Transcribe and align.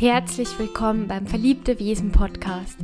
Herzlich 0.00 0.56
willkommen 0.60 1.08
beim 1.08 1.26
Verliebte 1.26 1.80
Wesen 1.80 2.12
Podcast. 2.12 2.78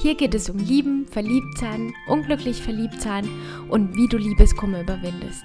Hier 0.00 0.14
geht 0.14 0.32
es 0.32 0.48
um 0.48 0.58
Lieben, 0.58 1.08
Verliebtsein, 1.08 1.92
unglücklich 2.06 2.62
Verliebtsein 2.62 3.28
und 3.68 3.96
wie 3.96 4.06
du 4.06 4.16
Liebeskummer 4.16 4.82
überwindest. 4.82 5.42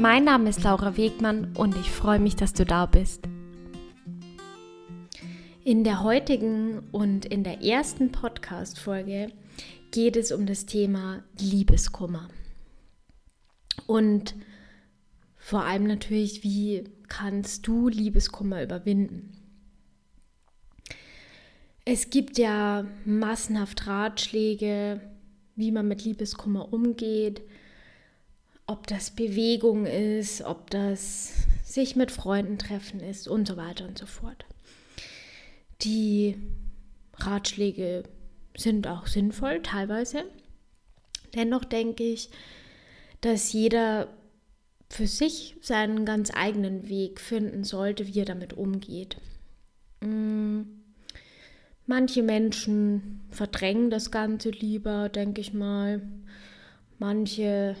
Mein 0.00 0.24
Name 0.24 0.50
ist 0.50 0.64
Laura 0.64 0.96
Wegmann 0.96 1.54
und 1.56 1.76
ich 1.76 1.92
freue 1.92 2.18
mich, 2.18 2.34
dass 2.34 2.54
du 2.54 2.64
da 2.64 2.86
bist. 2.86 3.28
In 5.62 5.84
der 5.84 6.02
heutigen 6.02 6.80
und 6.90 7.24
in 7.24 7.44
der 7.44 7.62
ersten 7.62 8.10
Podcast-Folge 8.10 9.30
geht 9.92 10.16
es 10.16 10.32
um 10.32 10.44
das 10.44 10.66
Thema 10.66 11.22
Liebeskummer. 11.38 12.26
Und 13.86 14.34
vor 15.36 15.62
allem 15.62 15.84
natürlich, 15.84 16.42
wie 16.42 16.82
kannst 17.06 17.64
du 17.68 17.86
Liebeskummer 17.86 18.64
überwinden? 18.64 19.37
Es 21.90 22.10
gibt 22.10 22.36
ja 22.36 22.84
massenhaft 23.06 23.86
Ratschläge, 23.86 25.00
wie 25.56 25.72
man 25.72 25.88
mit 25.88 26.04
Liebeskummer 26.04 26.70
umgeht, 26.70 27.40
ob 28.66 28.86
das 28.86 29.12
Bewegung 29.12 29.86
ist, 29.86 30.42
ob 30.42 30.68
das 30.68 31.32
sich 31.64 31.96
mit 31.96 32.10
Freunden 32.10 32.58
treffen 32.58 33.00
ist 33.00 33.26
und 33.26 33.48
so 33.48 33.56
weiter 33.56 33.88
und 33.88 33.96
so 33.96 34.04
fort. 34.04 34.44
Die 35.80 36.36
Ratschläge 37.14 38.02
sind 38.54 38.86
auch 38.86 39.06
sinnvoll 39.06 39.62
teilweise. 39.62 40.24
Dennoch 41.34 41.64
denke 41.64 42.04
ich, 42.04 42.28
dass 43.22 43.54
jeder 43.54 44.08
für 44.90 45.06
sich 45.06 45.56
seinen 45.62 46.04
ganz 46.04 46.30
eigenen 46.34 46.90
Weg 46.90 47.18
finden 47.18 47.64
sollte, 47.64 48.06
wie 48.08 48.18
er 48.18 48.26
damit 48.26 48.52
umgeht. 48.52 49.16
Mm. 50.02 50.77
Manche 51.88 52.22
Menschen 52.22 53.22
verdrängen 53.30 53.88
das 53.88 54.10
Ganze 54.10 54.50
lieber, 54.50 55.08
denke 55.08 55.40
ich 55.40 55.54
mal. 55.54 56.02
Manche 56.98 57.76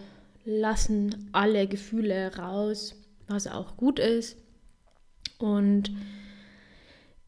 lassen 0.46 1.28
alle 1.32 1.68
Gefühle 1.68 2.34
raus, 2.38 2.96
was 3.26 3.46
auch 3.46 3.76
gut 3.76 3.98
ist. 3.98 4.38
Und 5.38 5.92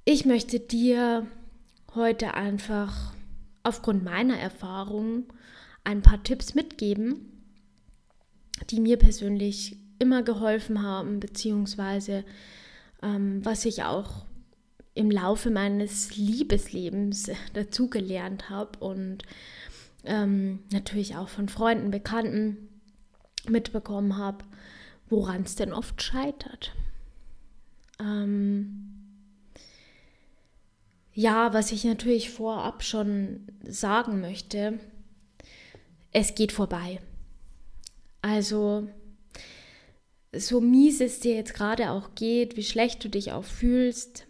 ich 0.07 0.25
möchte 0.25 0.59
dir 0.59 1.27
heute 1.95 2.33
einfach 2.33 3.13
aufgrund 3.63 4.03
meiner 4.03 4.39
Erfahrung 4.39 5.25
ein 5.85 6.01
paar 6.01 6.23
Tipps 6.23 6.55
mitgeben, 6.55 7.45
die 8.71 8.81
mir 8.81 8.97
persönlich 8.97 9.77
immer 9.99 10.23
geholfen 10.23 10.81
haben, 10.83 11.21
beziehungsweise 11.21 12.25
ähm, 13.03 13.45
was 13.45 13.67
ich 13.67 13.83
auch 13.83 14.25
im 14.95 15.11
Laufe 15.11 15.51
meines 15.51 16.17
Liebeslebens 16.17 17.31
dazugelernt 17.53 18.51
habe 18.51 18.79
und 18.81 19.23
ähm, 20.05 20.61
natürlich 20.73 21.17
auch 21.17 21.29
von 21.29 21.49
Freunden, 21.49 21.91
Bekannten 21.91 22.69
mitbekommen 23.49 24.17
habe, 24.17 24.45
woran 25.09 25.43
es 25.43 25.57
denn 25.57 25.73
oft 25.73 26.03
scheitert. 26.03 26.73
Ähm, 27.99 28.91
ja, 31.13 31.53
was 31.53 31.73
ich 31.73 31.85
natürlich 31.85 32.31
vorab 32.31 32.83
schon 32.83 33.47
sagen 33.63 34.21
möchte, 34.21 34.79
es 36.13 36.35
geht 36.35 36.53
vorbei. 36.53 37.01
Also, 38.23 38.89
so 40.35 40.61
mies 40.61 41.01
es 41.01 41.21
dir 41.21 41.35
jetzt 41.35 41.55
gerade 41.55 41.91
auch 41.91 42.15
geht, 42.15 42.57
wie 42.57 42.63
schlecht 42.63 43.05
du 43.05 43.09
dich 43.09 43.33
auch 43.33 43.45
fühlst, 43.45 44.27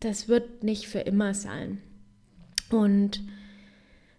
das 0.00 0.28
wird 0.28 0.64
nicht 0.64 0.86
für 0.86 1.00
immer 1.00 1.34
sein. 1.34 1.78
Und 2.70 3.22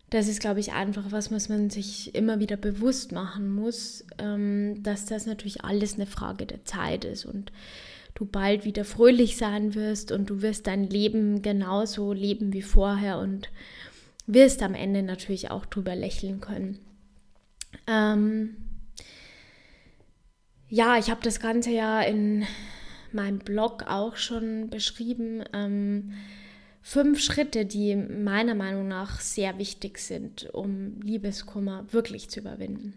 das 0.09 0.27
ist, 0.27 0.39
glaube 0.39 0.59
ich, 0.59 0.71
einfach 0.71 1.11
was, 1.11 1.31
was 1.31 1.49
man 1.49 1.69
sich 1.69 2.15
immer 2.15 2.39
wieder 2.39 2.57
bewusst 2.57 3.11
machen 3.11 3.53
muss, 3.53 4.05
ähm, 4.17 4.81
dass 4.83 5.05
das 5.05 5.25
natürlich 5.25 5.63
alles 5.63 5.95
eine 5.95 6.05
Frage 6.05 6.45
der 6.45 6.63
Zeit 6.63 7.05
ist 7.05 7.25
und 7.25 7.51
du 8.13 8.25
bald 8.25 8.65
wieder 8.65 8.85
fröhlich 8.85 9.35
sein 9.35 9.75
wirst 9.75 10.11
und 10.11 10.29
du 10.29 10.41
wirst 10.41 10.67
dein 10.67 10.89
Leben 10.89 11.41
genauso 11.41 12.13
leben 12.13 12.53
wie 12.53 12.61
vorher 12.61 13.17
und 13.19 13.49
wirst 14.25 14.63
am 14.63 14.73
Ende 14.73 15.03
natürlich 15.03 15.51
auch 15.51 15.65
drüber 15.65 15.95
lächeln 15.95 16.39
können. 16.39 16.79
Ähm, 17.87 18.55
ja, 20.69 20.97
ich 20.97 21.09
habe 21.09 21.21
das 21.23 21.39
Ganze 21.39 21.71
ja 21.71 22.01
in 22.01 22.45
meinem 23.15 23.39
Blog 23.39 23.83
auch 23.87 24.15
schon 24.17 24.69
beschrieben. 24.69 25.43
Ähm, 25.53 26.13
fünf 26.81 27.19
Schritte, 27.19 27.65
die 27.65 27.95
meiner 27.95 28.53
Meinung 28.53 28.87
nach 28.87 29.19
sehr 29.19 29.57
wichtig 29.57 29.97
sind, 29.97 30.49
um 30.53 31.01
Liebeskummer 31.01 31.91
wirklich 31.91 32.29
zu 32.29 32.41
überwinden. 32.41 32.93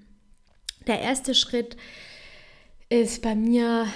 Der 0.86 1.00
erste 1.00 1.34
Schritt 1.34 1.76
ist 2.90 3.22
bei 3.22 3.34
mir 3.34 3.86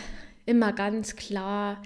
immer 0.47 0.73
ganz 0.73 1.17
klar, 1.17 1.83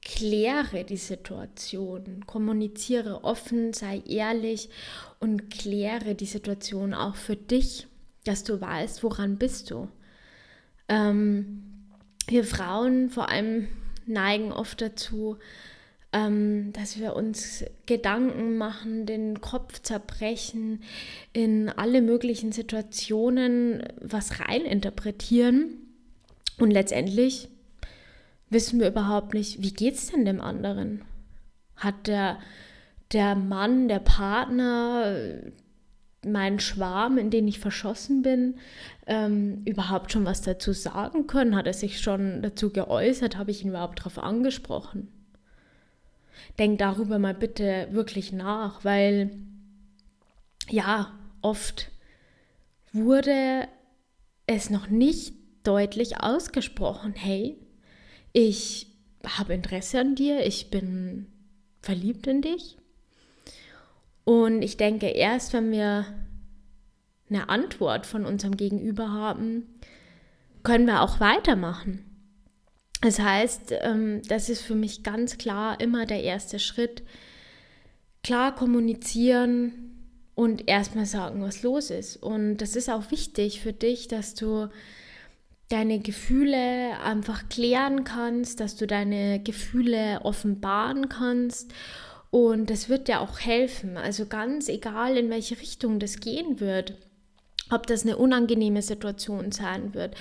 kläre 0.00 0.84
die 0.84 0.96
Situation, 0.96 2.24
kommuniziere 2.26 3.24
offen, 3.24 3.72
sei 3.72 4.02
ehrlich 4.06 4.70
und 5.18 5.50
kläre 5.50 6.14
die 6.14 6.26
Situation 6.26 6.94
auch 6.94 7.16
für 7.16 7.34
dich, 7.34 7.88
dass 8.24 8.44
du 8.44 8.60
weißt, 8.60 9.02
woran 9.02 9.36
bist 9.38 9.72
du. 9.72 9.88
Ähm, 10.88 11.65
wir 12.28 12.44
Frauen 12.44 13.10
vor 13.10 13.28
allem 13.28 13.68
neigen 14.06 14.52
oft 14.52 14.80
dazu, 14.80 15.38
ähm, 16.12 16.72
dass 16.72 16.98
wir 16.98 17.14
uns 17.14 17.64
Gedanken 17.86 18.56
machen, 18.56 19.06
den 19.06 19.40
Kopf 19.40 19.82
zerbrechen, 19.82 20.82
in 21.32 21.68
alle 21.68 22.02
möglichen 22.02 22.52
Situationen 22.52 23.82
was 24.00 24.40
reininterpretieren 24.40 25.74
und 26.58 26.70
letztendlich 26.70 27.48
wissen 28.48 28.80
wir 28.80 28.88
überhaupt 28.88 29.34
nicht, 29.34 29.62
wie 29.62 29.72
geht 29.72 29.94
es 29.94 30.10
denn 30.10 30.24
dem 30.24 30.40
anderen? 30.40 31.02
Hat 31.76 32.06
der, 32.06 32.38
der 33.12 33.34
Mann, 33.34 33.88
der 33.88 33.98
Partner, 33.98 35.42
meinen 36.32 36.60
Schwarm, 36.60 37.18
in 37.18 37.30
den 37.30 37.48
ich 37.48 37.58
verschossen 37.58 38.22
bin, 38.22 38.56
ähm, 39.06 39.62
überhaupt 39.64 40.12
schon 40.12 40.24
was 40.24 40.42
dazu 40.42 40.72
sagen 40.72 41.26
können? 41.26 41.56
Hat 41.56 41.66
er 41.66 41.72
sich 41.72 42.00
schon 42.00 42.42
dazu 42.42 42.70
geäußert? 42.70 43.36
Habe 43.36 43.50
ich 43.50 43.62
ihn 43.62 43.70
überhaupt 43.70 44.00
darauf 44.00 44.18
angesprochen? 44.18 45.08
Denk 46.58 46.78
darüber 46.78 47.18
mal 47.18 47.34
bitte 47.34 47.88
wirklich 47.90 48.32
nach, 48.32 48.84
weil 48.84 49.30
ja, 50.68 51.12
oft 51.42 51.90
wurde 52.92 53.68
es 54.46 54.70
noch 54.70 54.88
nicht 54.88 55.34
deutlich 55.62 56.22
ausgesprochen, 56.22 57.14
hey, 57.14 57.58
ich 58.32 58.86
habe 59.24 59.54
Interesse 59.54 60.00
an 60.00 60.14
dir, 60.14 60.46
ich 60.46 60.70
bin 60.70 61.26
verliebt 61.80 62.26
in 62.26 62.42
dich. 62.42 62.76
Und 64.26 64.62
ich 64.62 64.76
denke, 64.76 65.06
erst 65.06 65.52
wenn 65.52 65.70
wir 65.70 66.04
eine 67.30 67.48
Antwort 67.48 68.06
von 68.06 68.26
unserem 68.26 68.56
Gegenüber 68.56 69.12
haben, 69.12 69.68
können 70.64 70.86
wir 70.86 71.00
auch 71.00 71.20
weitermachen. 71.20 72.04
Das 73.02 73.20
heißt, 73.20 73.72
ähm, 73.82 74.22
das 74.26 74.48
ist 74.48 74.62
für 74.62 74.74
mich 74.74 75.04
ganz 75.04 75.38
klar 75.38 75.80
immer 75.80 76.06
der 76.06 76.24
erste 76.24 76.58
Schritt. 76.58 77.04
Klar 78.24 78.52
kommunizieren 78.52 79.96
und 80.34 80.68
erstmal 80.68 81.06
sagen, 81.06 81.40
was 81.40 81.62
los 81.62 81.90
ist. 81.90 82.16
Und 82.16 82.56
das 82.56 82.74
ist 82.74 82.90
auch 82.90 83.12
wichtig 83.12 83.60
für 83.60 83.72
dich, 83.72 84.08
dass 84.08 84.34
du 84.34 84.68
deine 85.68 86.00
Gefühle 86.00 86.98
einfach 87.00 87.48
klären 87.48 88.02
kannst, 88.02 88.58
dass 88.58 88.74
du 88.74 88.88
deine 88.88 89.40
Gefühle 89.40 90.20
offenbaren 90.24 91.08
kannst. 91.08 91.72
Und 92.30 92.70
das 92.70 92.88
wird 92.88 93.08
dir 93.08 93.20
auch 93.20 93.40
helfen. 93.40 93.96
Also 93.96 94.26
ganz 94.26 94.68
egal, 94.68 95.16
in 95.16 95.30
welche 95.30 95.58
Richtung 95.60 95.98
das 95.98 96.20
gehen 96.20 96.60
wird. 96.60 96.94
Ob 97.70 97.86
das 97.86 98.02
eine 98.02 98.16
unangenehme 98.16 98.82
Situation 98.82 99.52
sein 99.52 99.94
wird. 99.94 100.14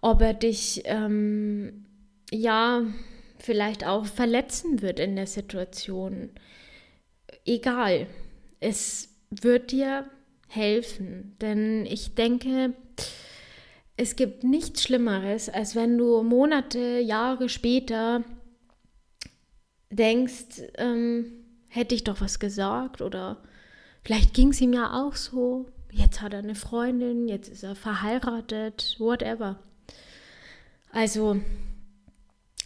Ob 0.00 0.22
er 0.22 0.34
dich, 0.34 0.82
ähm, 0.84 1.86
ja, 2.30 2.82
vielleicht 3.38 3.86
auch 3.86 4.06
verletzen 4.06 4.82
wird 4.82 5.00
in 5.00 5.16
der 5.16 5.26
Situation. 5.26 6.30
Egal. 7.44 8.06
Es 8.60 9.08
wird 9.30 9.72
dir 9.72 10.08
helfen. 10.48 11.36
Denn 11.40 11.86
ich 11.86 12.14
denke, 12.14 12.74
es 13.96 14.16
gibt 14.16 14.44
nichts 14.44 14.82
Schlimmeres, 14.82 15.48
als 15.48 15.74
wenn 15.74 15.96
du 15.96 16.22
Monate, 16.22 17.00
Jahre 17.00 17.48
später 17.48 18.24
denkst, 19.90 20.62
ähm, 20.76 21.26
hätte 21.68 21.94
ich 21.94 22.04
doch 22.04 22.20
was 22.20 22.38
gesagt 22.38 23.02
oder 23.02 23.42
vielleicht 24.02 24.34
ging 24.34 24.50
es 24.50 24.60
ihm 24.60 24.72
ja 24.72 24.92
auch 24.92 25.14
so. 25.16 25.66
Jetzt 25.92 26.22
hat 26.22 26.32
er 26.32 26.38
eine 26.40 26.54
Freundin, 26.54 27.28
jetzt 27.28 27.48
ist 27.48 27.64
er 27.64 27.74
verheiratet, 27.74 28.96
whatever. 28.98 29.58
Also 30.92 31.40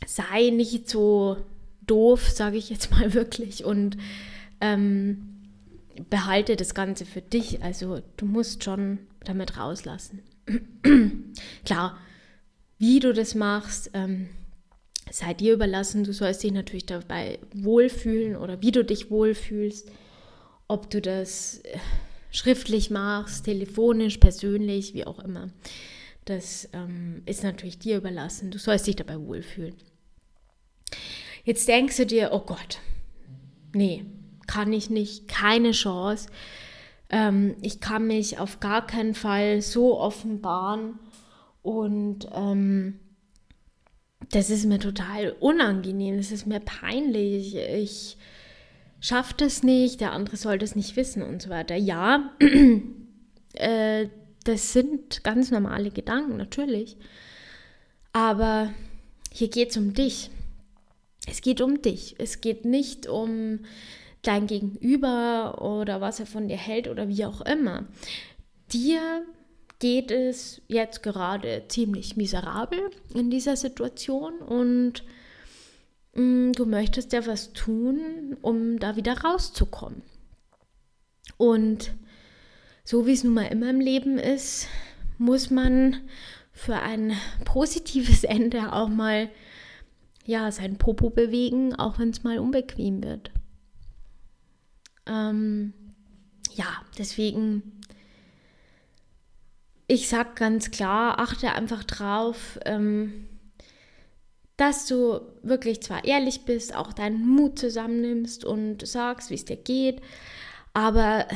sei 0.07 0.51
nicht 0.51 0.89
so 0.89 1.39
doof, 1.87 2.29
sage 2.29 2.57
ich 2.57 2.71
jetzt 2.71 2.91
mal 2.93 3.15
wirklich, 3.15 3.65
und 3.65 3.97
ähm, 4.61 5.31
behalte 6.11 6.57
das 6.57 6.75
Ganze 6.75 7.07
für 7.07 7.23
dich. 7.23 7.63
Also 7.63 8.01
du 8.17 8.27
musst 8.27 8.65
schon 8.65 8.99
damit 9.25 9.57
rauslassen. 9.57 10.23
Klar, 11.65 11.99
wie 12.79 13.01
du 13.01 13.13
das 13.13 13.35
machst, 13.35 13.91
ähm, 13.95 14.29
sei 15.11 15.35
dir 15.35 15.55
überlassen. 15.55 16.05
Du 16.05 16.13
sollst 16.13 16.43
dich 16.43 16.53
natürlich 16.53 16.87
dabei 16.87 17.39
wohlfühlen 17.55 18.37
oder 18.37 18.61
wie 18.63 18.73
du 18.73 18.85
dich 18.85 19.11
wohlfühlst. 19.11 19.91
Ob 20.67 20.91
du 20.91 21.01
das 21.01 21.59
äh, 21.59 21.79
schriftlich 22.31 22.91
machst, 22.91 23.45
telefonisch, 23.45 24.19
persönlich, 24.19 24.95
wie 24.95 25.07
auch 25.07 25.19
immer. 25.19 25.51
Das 26.25 26.69
ähm, 26.73 27.23
ist 27.27 27.43
natürlich 27.43 27.79
dir 27.79 27.99
überlassen. 27.99 28.51
Du 28.51 28.59
sollst 28.59 28.87
dich 28.87 28.97
dabei 28.97 29.21
wohlfühlen. 29.21 29.75
Jetzt 31.45 31.69
denkst 31.69 31.99
du 31.99 32.07
dir, 32.07 32.31
oh 32.33 32.41
Gott, 32.41 32.79
nee, 33.75 34.05
kann 34.47 34.73
ich 34.73 34.89
nicht, 34.89 35.29
keine 35.29 35.73
Chance. 35.73 36.29
Ähm, 37.11 37.57
ich 37.61 37.81
kann 37.81 38.07
mich 38.07 38.39
auf 38.39 38.61
gar 38.61 38.87
keinen 38.87 39.15
Fall 39.15 39.61
so 39.61 39.99
offenbaren 39.99 40.99
und 41.63 42.29
ähm, 42.33 42.99
das 44.31 44.51
ist 44.51 44.67
mir 44.67 44.79
total 44.79 45.35
unangenehm, 45.41 46.17
das 46.17 46.31
ist 46.31 46.47
mir 46.47 46.61
peinlich. 46.61 47.57
Ich 47.57 48.17
schaffe 49.01 49.35
das 49.37 49.63
nicht, 49.63 50.01
der 50.01 50.13
andere 50.13 50.37
soll 50.37 50.59
das 50.59 50.77
nicht 50.77 50.97
wissen 50.97 51.23
und 51.23 51.43
so 51.43 51.51
weiter. 51.51 51.77
Ja, 51.77 52.31
äh, 53.55 54.09
das 54.45 54.73
sind 54.73 55.25
ganz 55.25 55.51
normale 55.51 55.91
Gedanken, 55.91 56.37
natürlich. 56.37 56.97
Aber 58.13 58.73
hier 59.33 59.49
geht 59.49 59.71
es 59.71 59.77
um 59.77 59.95
dich. 59.95 60.31
Es 61.27 61.41
geht 61.41 61.61
um 61.61 61.83
dich. 61.83 62.15
Es 62.19 62.41
geht 62.41 62.65
nicht 62.65 63.07
um 63.09 63.61
dein 64.23 64.47
Gegenüber 64.47 65.61
oder 65.63 66.01
was 66.01 66.21
er 66.21 66.27
von 66.27 66.49
dir 66.49 66.57
hält 66.57 66.89
oder 66.89 67.09
wie 67.09 67.25
auch 67.25 67.41
immer. 67.41 67.87
Dir 68.73 69.25
geht 69.79 70.11
es 70.11 70.63
jetzt 70.69 71.03
gerade 71.03 71.65
ziemlich 71.69 72.17
miserabel 72.17 72.91
in 73.15 73.31
dieser 73.31 73.57
Situation 73.57 74.39
und 74.39 75.05
mh, 76.15 76.23
mm, 76.23 76.53
du 76.53 76.67
möchtest 76.67 77.13
ja 77.13 77.27
was 77.27 77.53
tun, 77.53 78.37
um 78.41 78.79
da 78.79 78.97
wieder 78.97 79.19
rauszukommen. 79.19 80.03
Und 81.37 81.93
so 82.85 83.07
wie 83.07 83.13
es 83.13 83.25
nun 83.25 83.35
mal 83.35 83.47
immer 83.47 83.71
im 83.71 83.81
Leben 83.81 84.19
ist, 84.19 84.69
muss 85.19 85.51
man 85.51 85.97
für 86.53 86.77
ein 86.77 87.13
positives 87.45 88.25
Ende 88.25 88.73
auch 88.73 88.89
mal 88.89 89.29
ja, 90.27 90.51
sein 90.51 90.79
Popo 90.79 91.11
bewegen, 91.11 91.75
auch 91.75 91.99
wenn 91.99 92.11
es 92.11 92.23
mal 92.23 92.39
unbequem 92.39 93.03
wird. 93.03 93.31
Ähm, 95.07 95.75
ja, 96.55 96.67
deswegen, 96.99 97.74
ich 99.87 100.09
sag 100.09 100.37
ganz 100.37 100.71
klar, 100.71 101.19
achte 101.19 101.53
einfach 101.53 101.85
drauf, 101.85 102.59
ähm, 102.65 103.27
dass 104.57 104.87
du 104.87 105.21
wirklich 105.43 105.83
zwar 105.83 106.05
ehrlich 106.05 106.43
bist, 106.45 106.75
auch 106.75 106.93
deinen 106.93 107.27
Mut 107.27 107.59
zusammennimmst 107.59 108.45
und 108.45 108.87
sagst, 108.87 109.31
wie 109.31 109.35
es 109.35 109.45
dir 109.45 109.57
geht, 109.57 110.01
aber 110.73 111.27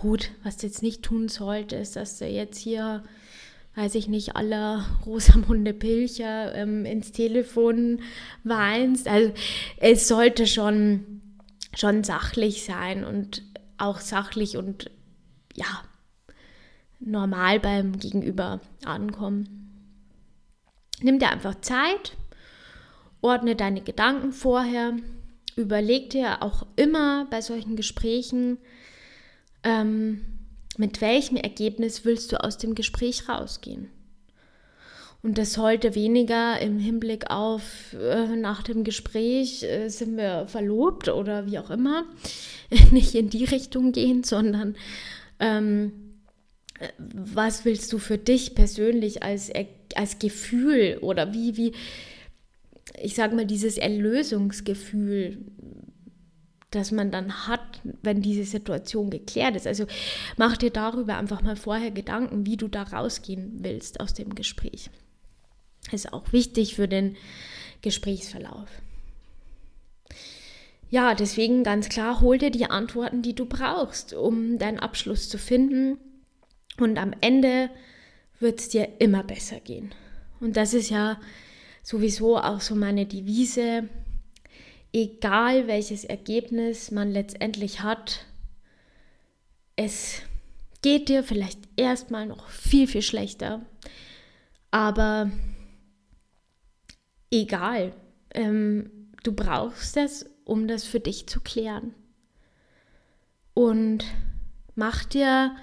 gut, 0.00 0.30
was 0.42 0.56
du 0.56 0.66
jetzt 0.66 0.82
nicht 0.82 1.02
tun 1.02 1.28
solltest, 1.28 1.96
dass 1.96 2.18
du 2.18 2.26
jetzt 2.26 2.58
hier 2.58 3.02
weiß 3.78 3.94
ich 3.94 4.08
nicht, 4.08 4.34
aller 4.34 4.84
Rosamunde 5.06 5.72
Pilcher 5.72 6.52
ähm, 6.54 6.84
ins 6.84 7.12
Telefon 7.12 8.00
weinst. 8.42 9.06
Also 9.06 9.32
es 9.76 10.08
sollte 10.08 10.48
schon, 10.48 11.20
schon 11.76 12.02
sachlich 12.02 12.64
sein 12.64 13.04
und 13.04 13.42
auch 13.78 14.00
sachlich 14.00 14.56
und 14.56 14.90
ja, 15.54 15.84
normal 17.00 17.60
beim 17.60 17.98
Gegenüber 17.98 18.60
ankommen. 18.84 19.58
Nimm 21.00 21.18
dir 21.18 21.30
einfach 21.30 21.60
Zeit, 21.60 22.16
ordne 23.20 23.54
deine 23.54 23.82
Gedanken 23.82 24.32
vorher, 24.32 24.96
überleg 25.56 26.10
dir 26.10 26.42
auch 26.42 26.66
immer 26.76 27.26
bei 27.30 27.40
solchen 27.40 27.76
Gesprächen, 27.76 28.58
ähm, 29.62 30.24
mit 30.76 31.00
welchem 31.00 31.36
Ergebnis 31.36 32.04
willst 32.04 32.32
du 32.32 32.42
aus 32.42 32.58
dem 32.58 32.74
Gespräch 32.74 33.28
rausgehen? 33.28 33.90
Und 35.22 35.36
das 35.36 35.54
sollte 35.54 35.96
weniger 35.96 36.60
im 36.60 36.78
Hinblick 36.78 37.30
auf 37.30 37.92
äh, 37.92 38.36
nach 38.36 38.62
dem 38.62 38.84
Gespräch 38.84 39.64
äh, 39.64 39.88
sind 39.88 40.16
wir 40.16 40.46
verlobt 40.46 41.08
oder 41.08 41.46
wie 41.46 41.58
auch 41.58 41.70
immer, 41.70 42.04
nicht 42.92 43.16
in 43.16 43.28
die 43.28 43.44
Richtung 43.44 43.90
gehen, 43.90 44.22
sondern 44.22 44.76
ähm, 45.40 46.07
was 46.98 47.64
willst 47.64 47.92
du 47.92 47.98
für 47.98 48.18
dich 48.18 48.54
persönlich 48.54 49.22
als, 49.22 49.50
als 49.94 50.18
Gefühl 50.18 50.98
oder 51.00 51.32
wie, 51.32 51.56
wie, 51.56 51.72
ich 53.00 53.14
sage 53.14 53.34
mal, 53.34 53.46
dieses 53.46 53.78
Erlösungsgefühl, 53.78 55.38
das 56.70 56.92
man 56.92 57.10
dann 57.10 57.48
hat, 57.48 57.80
wenn 58.02 58.20
diese 58.20 58.44
Situation 58.44 59.10
geklärt 59.10 59.56
ist. 59.56 59.66
Also 59.66 59.86
mach 60.36 60.56
dir 60.56 60.70
darüber 60.70 61.16
einfach 61.16 61.42
mal 61.42 61.56
vorher 61.56 61.90
Gedanken, 61.90 62.46
wie 62.46 62.56
du 62.56 62.68
da 62.68 62.82
rausgehen 62.82 63.58
willst 63.60 64.00
aus 64.00 64.14
dem 64.14 64.34
Gespräch. 64.34 64.90
Ist 65.90 66.12
auch 66.12 66.32
wichtig 66.32 66.74
für 66.74 66.86
den 66.86 67.16
Gesprächsverlauf. 67.80 68.68
Ja, 70.90 71.14
deswegen 71.14 71.64
ganz 71.64 71.88
klar, 71.88 72.20
hol 72.20 72.38
dir 72.38 72.50
die 72.50 72.70
Antworten, 72.70 73.22
die 73.22 73.34
du 73.34 73.46
brauchst, 73.46 74.14
um 74.14 74.58
deinen 74.58 74.78
Abschluss 74.78 75.28
zu 75.28 75.38
finden. 75.38 75.98
Und 76.78 76.98
am 76.98 77.12
Ende 77.20 77.70
wird 78.40 78.60
es 78.60 78.68
dir 78.68 78.88
immer 79.00 79.24
besser 79.24 79.60
gehen. 79.60 79.92
Und 80.40 80.56
das 80.56 80.74
ist 80.74 80.90
ja 80.90 81.20
sowieso 81.82 82.38
auch 82.38 82.60
so 82.60 82.74
meine 82.74 83.06
Devise 83.06 83.88
egal 84.92 85.66
welches 85.66 86.04
Ergebnis 86.04 86.90
man 86.90 87.10
letztendlich 87.10 87.82
hat, 87.82 88.26
es 89.76 90.22
geht 90.82 91.08
dir 91.08 91.22
vielleicht 91.22 91.60
erstmal 91.76 92.26
noch 92.26 92.48
viel, 92.48 92.86
viel 92.86 93.02
schlechter, 93.02 93.64
aber 94.70 95.30
egal, 97.30 97.94
ähm, 98.34 99.10
du 99.22 99.32
brauchst 99.32 99.96
es, 99.96 100.26
um 100.44 100.68
das 100.68 100.84
für 100.84 101.00
dich 101.00 101.26
zu 101.26 101.40
klären. 101.40 101.94
Und 103.54 104.04
mach 104.74 105.04
dir 105.04 105.56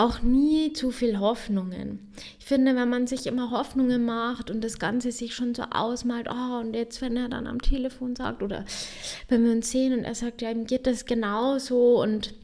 auch 0.00 0.22
nie 0.22 0.72
zu 0.72 0.90
viel 0.90 1.18
Hoffnungen. 1.18 2.12
Ich 2.38 2.46
finde, 2.46 2.74
wenn 2.74 2.88
man 2.88 3.06
sich 3.06 3.26
immer 3.26 3.50
Hoffnungen 3.50 4.04
macht 4.04 4.50
und 4.50 4.64
das 4.64 4.78
Ganze 4.78 5.12
sich 5.12 5.34
schon 5.34 5.54
so 5.54 5.64
ausmalt, 5.70 6.28
oh, 6.30 6.60
und 6.60 6.74
jetzt, 6.74 7.02
wenn 7.02 7.16
er 7.16 7.28
dann 7.28 7.46
am 7.46 7.60
Telefon 7.60 8.16
sagt 8.16 8.42
oder 8.42 8.64
wenn 9.28 9.44
wir 9.44 9.52
uns 9.52 9.70
sehen 9.70 9.92
und 9.92 10.04
er 10.04 10.14
sagt, 10.14 10.40
ja, 10.40 10.50
ihm 10.50 10.66
geht 10.66 10.86
das 10.86 11.04
genauso 11.04 12.00
und 12.00 12.34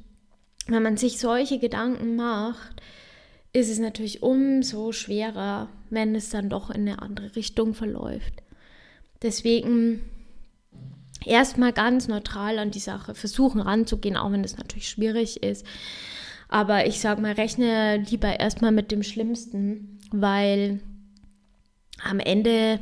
wenn 0.66 0.82
man 0.82 0.98
sich 0.98 1.18
solche 1.18 1.58
Gedanken 1.58 2.16
macht, 2.16 2.82
ist 3.54 3.70
es 3.70 3.78
natürlich 3.78 4.22
umso 4.22 4.92
schwerer, 4.92 5.70
wenn 5.88 6.14
es 6.14 6.28
dann 6.28 6.50
doch 6.50 6.68
in 6.68 6.82
eine 6.82 7.00
andere 7.00 7.36
Richtung 7.36 7.72
verläuft. 7.72 8.34
Deswegen 9.22 10.02
erstmal 11.24 11.72
ganz 11.72 12.06
neutral 12.06 12.58
an 12.58 12.70
die 12.70 12.80
Sache 12.80 13.14
versuchen 13.14 13.62
ranzugehen, 13.62 14.18
auch 14.18 14.30
wenn 14.30 14.44
es 14.44 14.58
natürlich 14.58 14.90
schwierig 14.90 15.42
ist. 15.42 15.64
Aber 16.48 16.86
ich 16.86 17.00
sag 17.00 17.18
mal, 17.18 17.32
rechne 17.32 17.98
lieber 17.98 18.38
erstmal 18.38 18.72
mit 18.72 18.92
dem 18.92 19.02
Schlimmsten, 19.02 19.98
weil 20.12 20.80
am 22.02 22.20
Ende, 22.20 22.80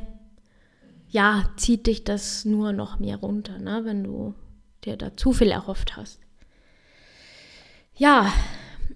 ja, 1.09 1.50
zieht 1.56 1.87
dich 1.87 2.04
das 2.04 2.44
nur 2.44 2.73
noch 2.73 2.99
mehr 2.99 3.16
runter, 3.16 3.59
ne, 3.59 3.83
wenn 3.85 4.04
du 4.04 4.35
dir 4.85 4.97
da 4.97 5.16
zu 5.16 5.33
viel 5.33 5.50
erhofft 5.50 5.97
hast. 5.97 6.21
Ja, 7.97 8.33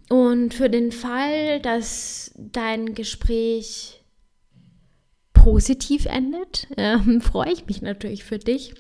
und 0.09 0.55
für 0.55 0.69
den 0.69 0.93
Fall, 0.93 1.61
dass 1.61 2.33
dein 2.37 2.95
Gespräch 2.95 4.03
positiv 5.33 6.07
endet, 6.07 6.67
äh, 6.77 6.99
freue 7.21 7.53
ich 7.53 7.67
mich 7.67 7.81
natürlich 7.81 8.25
für 8.25 8.39
dich. 8.39 8.75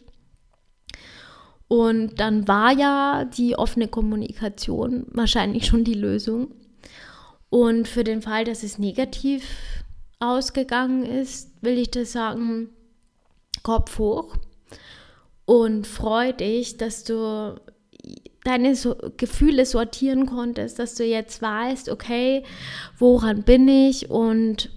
Und 1.68 2.18
dann 2.18 2.48
war 2.48 2.72
ja 2.72 3.24
die 3.24 3.56
offene 3.56 3.88
Kommunikation 3.88 5.06
wahrscheinlich 5.10 5.66
schon 5.66 5.84
die 5.84 5.94
Lösung. 5.94 6.48
Und 7.50 7.88
für 7.88 8.04
den 8.04 8.22
Fall, 8.22 8.44
dass 8.44 8.62
es 8.62 8.78
negativ 8.78 9.44
ausgegangen 10.18 11.04
ist, 11.04 11.50
will 11.62 11.78
ich 11.78 11.90
das 11.90 12.12
sagen, 12.12 12.70
Kopf 13.62 13.98
hoch 13.98 14.36
und 15.44 15.86
freu 15.86 16.32
dich, 16.32 16.76
dass 16.76 17.04
du 17.04 17.60
deine 18.44 18.74
so 18.74 18.96
Gefühle 19.16 19.66
sortieren 19.66 20.26
konntest, 20.26 20.78
dass 20.78 20.94
du 20.94 21.04
jetzt 21.04 21.42
weißt, 21.42 21.88
okay, 21.90 22.44
woran 22.98 23.42
bin 23.42 23.68
ich 23.68 24.10
und 24.10 24.70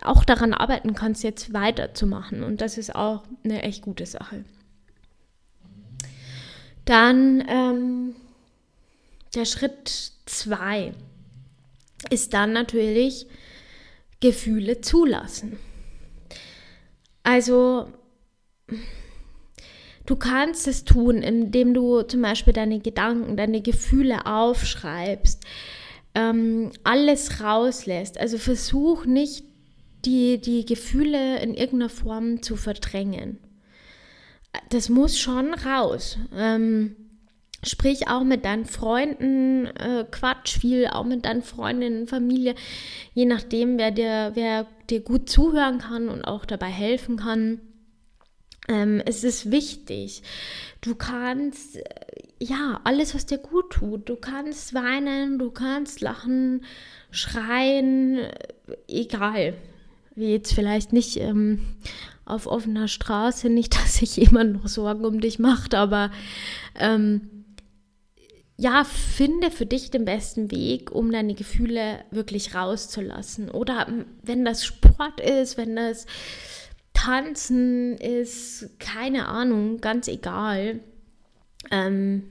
auch 0.00 0.24
daran 0.24 0.54
arbeiten 0.54 0.94
kannst, 0.94 1.22
jetzt 1.22 1.52
weiterzumachen. 1.52 2.42
Und 2.42 2.60
das 2.60 2.78
ist 2.78 2.94
auch 2.94 3.22
eine 3.44 3.62
echt 3.62 3.82
gute 3.82 4.06
Sache. 4.06 4.44
Dann 6.84 7.44
ähm, 7.48 8.14
der 9.34 9.44
Schritt 9.44 10.12
zwei 10.26 10.92
ist 12.10 12.34
dann 12.34 12.52
natürlich 12.52 13.26
Gefühle 14.20 14.80
zulassen. 14.80 15.58
Also 17.22 17.88
du 20.06 20.16
kannst 20.16 20.66
es 20.66 20.84
tun, 20.84 21.22
indem 21.22 21.74
du 21.74 22.02
zum 22.02 22.22
Beispiel 22.22 22.52
deine 22.52 22.80
Gedanken, 22.80 23.36
deine 23.36 23.62
Gefühle 23.62 24.26
aufschreibst, 24.26 25.44
ähm, 26.14 26.70
alles 26.84 27.40
rauslässt. 27.40 28.18
Also 28.18 28.38
versuch 28.38 29.06
nicht 29.06 29.44
die, 30.04 30.40
die 30.40 30.66
Gefühle 30.66 31.40
in 31.40 31.54
irgendeiner 31.54 31.90
Form 31.90 32.42
zu 32.42 32.56
verdrängen. 32.56 33.38
Das 34.70 34.88
muss 34.88 35.18
schon 35.18 35.54
raus. 35.54 36.18
Ähm, 36.34 36.96
sprich 37.62 38.08
auch 38.08 38.24
mit 38.24 38.44
deinen 38.44 38.66
Freunden, 38.66 39.66
äh, 39.66 40.04
Quatsch 40.10 40.58
viel, 40.58 40.86
auch 40.88 41.04
mit 41.04 41.24
deinen 41.24 41.42
Freundinnen, 41.42 42.06
Familie, 42.06 42.54
je 43.14 43.24
nachdem, 43.24 43.78
wer 43.78 43.90
dir, 43.90 44.32
wer 44.34 44.66
dir 44.90 45.00
gut 45.00 45.28
zuhören 45.28 45.78
kann 45.78 46.08
und 46.08 46.24
auch 46.24 46.44
dabei 46.44 46.68
helfen 46.68 47.16
kann. 47.16 47.60
Ähm, 48.68 49.02
es 49.06 49.24
ist 49.24 49.50
wichtig. 49.50 50.22
Du 50.80 50.94
kannst, 50.94 51.76
äh, 51.76 51.82
ja, 52.40 52.80
alles, 52.84 53.14
was 53.14 53.26
dir 53.26 53.38
gut 53.38 53.70
tut. 53.70 54.08
Du 54.08 54.16
kannst 54.16 54.74
weinen, 54.74 55.38
du 55.38 55.50
kannst 55.50 56.00
lachen, 56.00 56.64
schreien, 57.10 58.18
äh, 58.18 58.32
egal. 58.88 59.54
Wie 60.14 60.32
jetzt 60.32 60.52
vielleicht 60.52 60.92
nicht 60.92 61.16
ähm, 61.16 61.60
auf 62.24 62.46
offener 62.46 62.88
Straße, 62.88 63.48
nicht, 63.48 63.74
dass 63.80 63.96
sich 63.96 64.16
jemand 64.16 64.54
noch 64.54 64.68
Sorgen 64.68 65.04
um 65.04 65.20
dich 65.20 65.38
macht, 65.38 65.74
aber 65.74 66.10
ähm, 66.78 67.42
ja, 68.56 68.84
finde 68.84 69.50
für 69.50 69.66
dich 69.66 69.90
den 69.90 70.04
besten 70.04 70.50
Weg, 70.50 70.92
um 70.92 71.10
deine 71.10 71.34
Gefühle 71.34 72.04
wirklich 72.10 72.54
rauszulassen. 72.54 73.50
Oder 73.50 73.88
wenn 74.22 74.44
das 74.44 74.64
Sport 74.64 75.20
ist, 75.20 75.56
wenn 75.56 75.74
das 75.74 76.06
Tanzen 76.92 77.96
ist, 77.96 78.78
keine 78.78 79.26
Ahnung, 79.26 79.80
ganz 79.80 80.06
egal. 80.06 80.80
Ähm, 81.72 82.22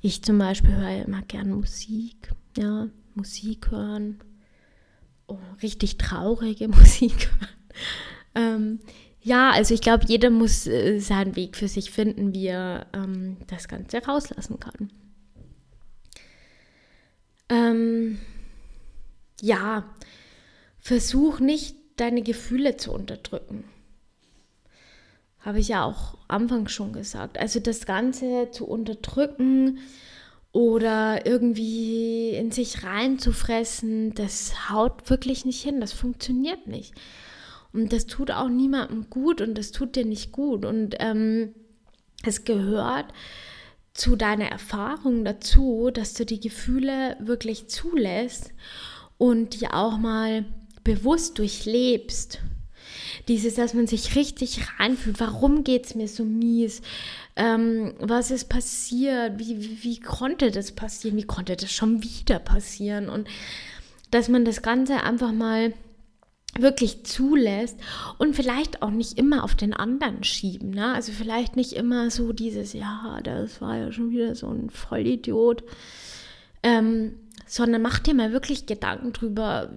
ich 0.00 0.22
zum 0.22 0.38
Beispiel 0.38 0.76
höre 0.76 1.04
immer 1.04 1.22
gern 1.22 1.50
Musik, 1.50 2.30
ja, 2.56 2.88
Musik 3.14 3.72
hören, 3.72 4.20
oh, 5.26 5.38
richtig 5.62 5.98
traurige 5.98 6.68
Musik 6.68 7.30
hören. 7.32 7.48
Ähm, 8.34 8.80
ja, 9.28 9.50
also 9.50 9.74
ich 9.74 9.82
glaube, 9.82 10.06
jeder 10.08 10.30
muss 10.30 10.66
äh, 10.66 10.98
seinen 11.00 11.36
Weg 11.36 11.56
für 11.56 11.68
sich 11.68 11.90
finden, 11.90 12.32
wie 12.34 12.46
er 12.46 12.86
ähm, 12.94 13.36
das 13.46 13.68
Ganze 13.68 13.98
rauslassen 13.98 14.58
kann. 14.58 14.90
Ähm, 17.50 18.18
ja, 19.42 19.84
versuch 20.80 21.40
nicht 21.40 21.76
deine 21.96 22.22
Gefühle 22.22 22.78
zu 22.78 22.90
unterdrücken. 22.90 23.64
Habe 25.40 25.60
ich 25.60 25.68
ja 25.68 25.84
auch 25.84 26.16
Anfang 26.26 26.68
schon 26.68 26.94
gesagt. 26.94 27.38
Also 27.38 27.60
das 27.60 27.84
Ganze 27.84 28.50
zu 28.50 28.66
unterdrücken 28.66 29.78
oder 30.52 31.26
irgendwie 31.26 32.30
in 32.30 32.50
sich 32.50 32.82
reinzufressen, 32.82 34.14
das 34.14 34.70
haut 34.70 35.10
wirklich 35.10 35.44
nicht 35.44 35.62
hin. 35.62 35.80
Das 35.80 35.92
funktioniert 35.92 36.66
nicht. 36.66 36.94
Und 37.72 37.92
das 37.92 38.06
tut 38.06 38.30
auch 38.30 38.48
niemandem 38.48 39.10
gut 39.10 39.40
und 39.40 39.56
das 39.56 39.72
tut 39.72 39.96
dir 39.96 40.04
nicht 40.04 40.32
gut. 40.32 40.64
Und 40.64 40.96
ähm, 41.00 41.54
es 42.24 42.44
gehört 42.44 43.06
zu 43.94 44.16
deiner 44.16 44.46
Erfahrung 44.46 45.24
dazu, 45.24 45.90
dass 45.92 46.14
du 46.14 46.24
die 46.24 46.40
Gefühle 46.40 47.16
wirklich 47.20 47.68
zulässt 47.68 48.52
und 49.18 49.60
die 49.60 49.68
auch 49.68 49.98
mal 49.98 50.44
bewusst 50.84 51.38
durchlebst. 51.38 52.40
Dieses, 53.26 53.56
dass 53.56 53.74
man 53.74 53.86
sich 53.86 54.14
richtig 54.16 54.60
reinfühlt, 54.78 55.20
warum 55.20 55.64
geht 55.64 55.86
es 55.86 55.94
mir 55.94 56.08
so 56.08 56.24
mies? 56.24 56.80
Ähm, 57.36 57.94
was 57.98 58.30
ist 58.30 58.48
passiert? 58.48 59.38
Wie, 59.38 59.60
wie, 59.60 59.82
wie 59.82 60.00
konnte 60.00 60.50
das 60.50 60.72
passieren? 60.72 61.16
Wie 61.16 61.24
konnte 61.24 61.56
das 61.56 61.70
schon 61.70 62.02
wieder 62.02 62.38
passieren? 62.38 63.08
Und 63.08 63.28
dass 64.10 64.28
man 64.28 64.44
das 64.44 64.62
Ganze 64.62 65.02
einfach 65.02 65.32
mal 65.32 65.74
wirklich 66.56 67.04
zulässt 67.04 67.78
und 68.18 68.34
vielleicht 68.34 68.82
auch 68.82 68.90
nicht 68.90 69.18
immer 69.18 69.44
auf 69.44 69.54
den 69.54 69.74
anderen 69.74 70.24
schieben. 70.24 70.70
Ne? 70.70 70.92
Also 70.92 71.12
vielleicht 71.12 71.56
nicht 71.56 71.72
immer 71.74 72.10
so 72.10 72.32
dieses, 72.32 72.72
ja, 72.72 73.18
das 73.22 73.60
war 73.60 73.76
ja 73.76 73.92
schon 73.92 74.10
wieder 74.10 74.34
so 74.34 74.48
ein 74.48 74.70
Vollidiot, 74.70 75.62
ähm, 76.62 77.14
sondern 77.46 77.82
mach 77.82 77.98
dir 77.98 78.14
mal 78.14 78.32
wirklich 78.32 78.66
Gedanken 78.66 79.12
drüber, 79.12 79.70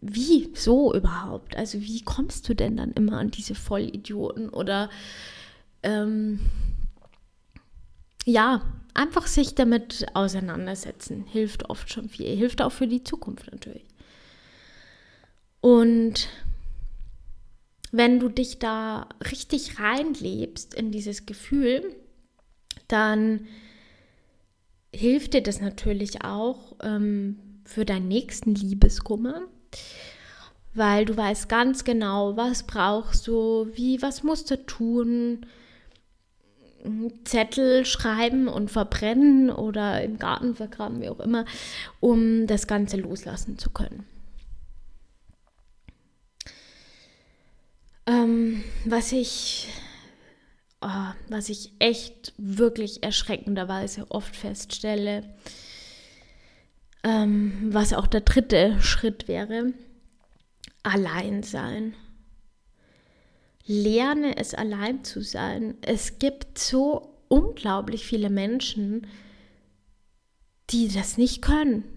wie 0.00 0.50
so 0.54 0.94
überhaupt? 0.94 1.56
Also 1.56 1.80
wie 1.80 2.02
kommst 2.02 2.48
du 2.48 2.54
denn 2.54 2.76
dann 2.76 2.92
immer 2.92 3.18
an 3.18 3.30
diese 3.30 3.54
Vollidioten 3.54 4.48
oder 4.48 4.88
ähm, 5.82 6.40
ja, 8.24 8.62
einfach 8.94 9.26
sich 9.26 9.54
damit 9.54 10.06
auseinandersetzen, 10.14 11.24
hilft 11.26 11.68
oft 11.70 11.92
schon 11.92 12.08
viel, 12.08 12.34
hilft 12.36 12.62
auch 12.62 12.72
für 12.72 12.88
die 12.88 13.04
Zukunft 13.04 13.50
natürlich. 13.52 13.84
Und 15.60 16.28
wenn 17.92 18.20
du 18.20 18.28
dich 18.28 18.58
da 18.58 19.08
richtig 19.30 19.78
reinlebst 19.78 20.74
in 20.74 20.90
dieses 20.90 21.26
Gefühl, 21.26 21.94
dann 22.88 23.46
hilft 24.94 25.34
dir 25.34 25.42
das 25.42 25.60
natürlich 25.60 26.24
auch 26.24 26.76
ähm, 26.82 27.38
für 27.64 27.84
deinen 27.84 28.08
nächsten 28.08 28.54
Liebeskummer, 28.54 29.42
weil 30.74 31.04
du 31.04 31.16
weißt 31.16 31.48
ganz 31.48 31.84
genau, 31.84 32.36
was 32.36 32.64
brauchst 32.64 33.26
du, 33.26 33.68
wie, 33.74 34.02
was 34.02 34.22
musst 34.22 34.50
du 34.50 34.64
tun, 34.64 35.46
Zettel 37.24 37.84
schreiben 37.84 38.48
und 38.48 38.70
verbrennen 38.70 39.50
oder 39.50 40.02
im 40.02 40.18
Garten 40.18 40.54
vergraben, 40.54 41.00
wie 41.00 41.08
auch 41.08 41.20
immer, 41.20 41.44
um 42.00 42.46
das 42.46 42.66
Ganze 42.66 42.96
loslassen 42.96 43.58
zu 43.58 43.70
können. 43.70 44.04
Ähm, 48.06 48.62
was 48.84 49.12
ich, 49.12 49.68
oh, 50.80 51.12
was 51.28 51.48
ich 51.48 51.72
echt 51.78 52.32
wirklich 52.38 53.02
erschreckenderweise 53.02 54.06
oft 54.10 54.36
feststelle, 54.36 55.34
ähm, 57.02 57.68
was 57.72 57.92
auch 57.92 58.06
der 58.06 58.20
dritte 58.20 58.80
Schritt 58.80 59.26
wäre, 59.26 59.72
allein 60.82 61.42
sein. 61.42 61.94
Lerne 63.64 64.36
es 64.36 64.54
allein 64.54 65.02
zu 65.02 65.22
sein. 65.22 65.76
Es 65.80 66.20
gibt 66.20 66.58
so 66.58 67.12
unglaublich 67.26 68.06
viele 68.06 68.30
Menschen, 68.30 69.08
die 70.70 70.88
das 70.88 71.18
nicht 71.18 71.42
können 71.42 71.95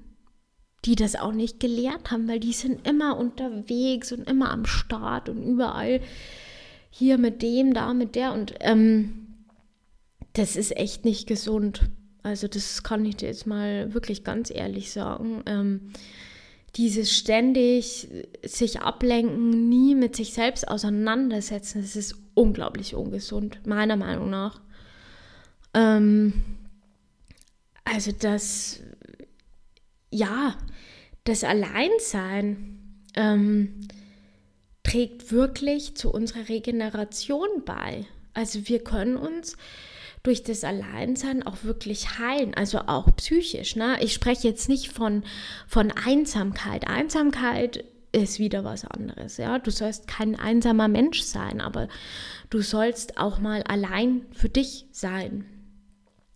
die 0.86 0.96
das 0.96 1.16
auch 1.16 1.34
nicht 1.34 1.60
gelernt 1.60 2.12
haben, 2.12 2.28
weil 2.28 2.40
die 2.40 2.54
sind 2.54 2.88
immer 2.88 3.18
unterwegs 3.18 4.12
und 4.12 4.30
immer 4.30 4.52
am 4.52 4.66
Start 4.66 5.30
und 5.30 5.44
überall 5.44 6.02
hier 6.90 7.18
mit 7.18 7.42
dem, 7.42 7.74
da 7.74 7.94
mit 7.94 8.16
der 8.16 8.34
und 8.34 8.56
ähm, 8.62 9.28
das 10.34 10.56
ist 10.56 10.76
echt 10.78 11.06
nicht 11.06 11.28
gesund. 11.28 11.90
Also 12.24 12.48
das 12.48 12.84
kann 12.84 13.06
ich 13.06 13.18
dir 13.18 13.28
jetzt 13.28 13.48
mal 13.48 13.94
wirklich 13.94 14.24
ganz 14.24 14.52
ehrlich 14.52 14.92
sagen. 14.92 15.44
Ähm, 15.46 15.92
dieses 16.76 17.12
ständig 17.12 18.08
sich 18.46 18.82
ablenken, 18.82 19.70
nie 19.70 19.96
mit 19.96 20.16
sich 20.16 20.34
selbst 20.34 20.68
auseinandersetzen, 20.68 21.82
das 21.82 21.96
ist 21.96 22.16
unglaublich 22.36 22.96
ungesund, 22.96 23.60
meiner 23.66 23.96
Meinung 23.96 24.30
nach. 24.30 24.62
Ähm, 25.74 26.34
also 27.84 28.12
das, 28.12 28.82
ja, 30.12 30.56
das 31.30 31.44
Alleinsein 31.44 32.80
ähm, 33.16 33.88
trägt 34.84 35.32
wirklich 35.32 35.96
zu 35.96 36.12
unserer 36.12 36.50
Regeneration 36.50 37.48
bei. 37.66 38.06
Also 38.34 38.68
wir 38.68 38.84
können 38.84 39.16
uns 39.16 39.56
durch 40.24 40.44
das 40.44 40.64
Alleinsein 40.64 41.46
auch 41.46 41.64
wirklich 41.64 42.18
heilen, 42.18 42.56
also 42.56 42.80
auch 42.80 43.16
psychisch. 43.16 43.76
Ne? 43.76 43.98
Ich 44.02 44.14
spreche 44.14 44.48
jetzt 44.48 44.68
nicht 44.68 44.92
von, 44.92 45.24
von 45.68 45.92
Einsamkeit. 45.92 46.88
Einsamkeit 46.88 47.86
ist 48.12 48.40
wieder 48.40 48.64
was 48.64 48.84
anderes. 48.84 49.38
Ja? 49.38 49.60
Du 49.60 49.70
sollst 49.70 50.08
kein 50.08 50.36
einsamer 50.36 50.88
Mensch 50.88 51.22
sein, 51.22 51.62
aber 51.62 51.88
du 52.50 52.62
sollst 52.62 53.18
auch 53.18 53.40
mal 53.40 53.62
allein 53.64 54.26
für 54.32 54.50
dich 54.50 54.88
sein 54.92 55.46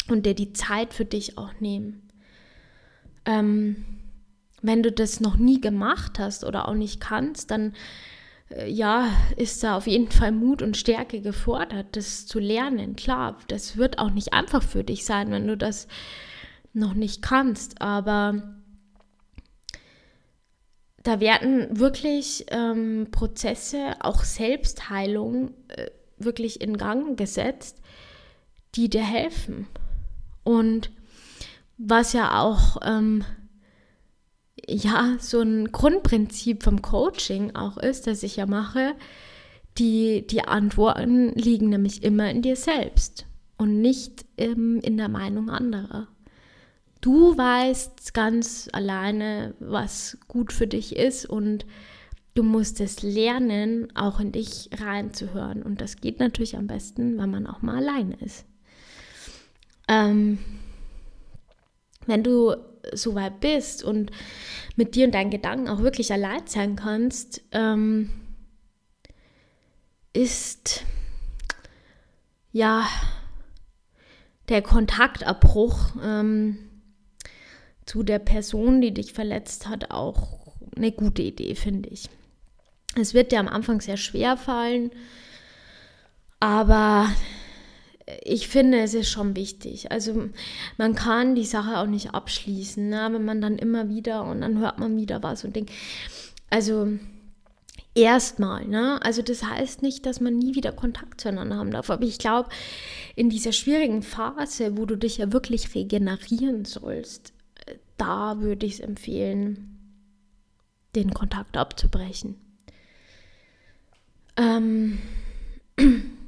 und 0.08 0.26
dir 0.28 0.36
die 0.36 0.54
Zeit 0.54 0.94
für 0.94 1.06
dich 1.06 1.38
auch 1.38 1.60
nehmen. 1.60 2.10
Ähm, 3.26 3.86
wenn 4.64 4.82
du 4.82 4.92
das 4.92 5.20
noch 5.20 5.36
nie 5.36 5.62
gemacht 5.62 6.18
hast 6.18 6.44
oder 6.44 6.68
auch 6.68 6.74
nicht 6.74 7.00
kannst, 7.00 7.52
dann 7.52 7.74
äh, 8.50 8.70
ja, 8.70 9.10
ist 9.36 9.64
da 9.64 9.78
auf 9.78 9.86
jeden 9.86 10.10
Fall 10.10 10.32
Mut 10.32 10.62
und 10.62 10.78
Stärke 10.78 11.22
gefordert, 11.22 11.96
das 11.96 12.26
zu 12.26 12.40
lernen. 12.40 12.96
Klar, 12.96 13.38
das 13.50 13.78
wird 13.78 14.00
auch 14.00 14.10
nicht 14.10 14.34
einfach 14.34 14.64
für 14.64 14.84
dich 14.84 15.06
sein, 15.06 15.30
wenn 15.32 15.48
du 15.48 15.58
das 15.58 15.88
noch 16.74 16.94
nicht 16.96 17.22
kannst, 17.22 17.82
aber 17.82 18.56
da 21.04 21.20
werden 21.20 21.78
wirklich 21.78 22.46
ähm, 22.50 23.10
Prozesse, 23.12 23.96
auch 24.00 24.24
Selbstheilung, 24.24 25.52
äh, 25.68 25.92
wirklich 26.18 26.62
in 26.62 26.78
Gang 26.78 27.18
gesetzt, 27.18 27.82
die 28.76 28.90
dir 28.90 29.04
helfen. 29.04 29.68
Und 30.44 30.92
was 31.78 32.14
ja 32.14 32.40
auch 32.42 32.78
ähm, 32.84 33.26
ja 34.68 35.18
so 35.20 35.42
ein 35.42 35.72
Grundprinzip 35.72 36.64
vom 36.64 36.82
Coaching 36.82 37.56
auch 37.56 37.78
ist, 37.78 38.08
das 38.08 38.24
ich 38.24 38.38
ja 38.38 38.46
mache, 38.46 38.96
die, 39.78 40.26
die 40.28 40.44
Antworten 40.44 41.30
liegen 41.30 41.70
nämlich 41.70 42.04
immer 42.04 42.30
in 42.30 42.42
dir 42.42 42.56
selbst 42.56 43.26
und 43.58 43.82
nicht 43.82 44.26
ähm, 44.38 44.80
in 44.82 44.98
der 44.98 45.10
Meinung 45.10 45.50
anderer. 45.50 46.08
Du 47.02 47.38
weißt 47.38 48.14
ganz 48.14 48.70
alleine, 48.72 49.56
was 49.60 50.18
gut 50.28 50.54
für 50.54 50.68
dich 50.68 50.96
ist 50.96 51.26
und 51.26 51.66
du 52.34 52.44
musst 52.44 52.80
es 52.80 53.02
lernen, 53.02 53.88
auch 53.96 54.20
in 54.20 54.32
dich 54.32 54.70
reinzuhören. 54.80 55.64
Und 55.64 55.82
das 55.82 55.98
geht 55.98 56.20
natürlich 56.20 56.56
am 56.56 56.68
besten, 56.68 57.18
wenn 57.18 57.30
man 57.30 57.46
auch 57.48 57.62
mal 57.62 57.78
alleine 57.78 58.16
ist. 58.22 58.46
Ähm, 59.88 60.40
wenn 62.06 62.24
du 62.24 62.56
so 62.92 63.16
weit 63.16 63.40
bist 63.40 63.84
und 63.84 64.12
mit 64.76 64.96
dir 64.96 65.06
und 65.06 65.14
deinen 65.14 65.32
Gedanken 65.32 65.70
auch 65.70 65.80
wirklich 65.80 66.12
allein 66.12 66.46
sein 66.48 66.76
kannst, 66.76 67.42
ähm, 67.52 68.10
ist 70.14 70.84
ja 72.52 72.88
der 74.50 74.62
Kontaktabbruch 74.62 75.96
ähm, 76.04 76.58
zu 77.86 78.04
der 78.04 78.20
Person, 78.20 78.82
die 78.82 78.94
dich 78.94 79.14
verletzt 79.14 79.68
hat, 79.68 79.92
auch 79.92 80.56
eine 80.76 80.92
gute 80.92 81.22
Idee, 81.22 81.56
finde 81.56 81.90
ich. 81.90 82.10
Es 82.96 83.14
wird 83.14 83.32
dir 83.32 83.40
am 83.40 83.48
Anfang 83.48 83.82
sehr 83.82 83.98
schwer 83.98 84.38
fallen, 84.38 84.92
aber 86.40 87.10
ich 88.24 88.48
finde, 88.48 88.80
es 88.80 88.94
ist 88.94 89.10
schon 89.10 89.36
wichtig. 89.36 89.92
Also 89.92 90.30
man 90.78 90.96
kann 90.96 91.36
die 91.36 91.46
Sache 91.46 91.78
auch 91.78 91.88
nicht 91.88 92.14
abschließen, 92.14 92.90
ne? 92.90 93.10
wenn 93.12 93.26
man 93.26 93.42
dann 93.42 93.58
immer 93.58 93.90
wieder 93.90 94.24
und 94.26 94.42
dann 94.42 94.60
hört 94.60 94.80
man 94.80 94.98
wieder 94.98 95.24
was 95.24 95.44
und 95.46 95.56
denkt, 95.56 95.72
also 96.50 96.88
erstmal, 97.96 98.66
ne? 98.66 99.00
Also 99.04 99.22
das 99.22 99.44
heißt 99.44 99.82
nicht, 99.82 100.06
dass 100.06 100.20
man 100.20 100.38
nie 100.38 100.56
wieder 100.56 100.72
Kontakt 100.72 101.22
zueinander 101.22 101.58
haben 101.58 101.72
darf. 101.72 101.90
Aber 101.90 102.04
ich 102.04 102.18
glaube, 102.18 102.50
in 103.16 103.30
dieser 103.30 103.52
schwierigen 103.52 104.02
Phase, 104.04 104.78
wo 104.78 104.86
du 104.86 104.98
dich 104.98 105.18
ja 105.18 105.32
wirklich 105.32 105.74
regenerieren 105.74 106.66
sollst, 106.66 107.34
da 107.98 108.40
würde 108.40 108.66
ich 108.66 108.74
es 108.74 108.80
empfehlen, 108.80 109.80
den 110.96 111.14
Kontakt 111.14 111.58
abzubrechen. 111.58 112.36
Ähm, 114.36 115.00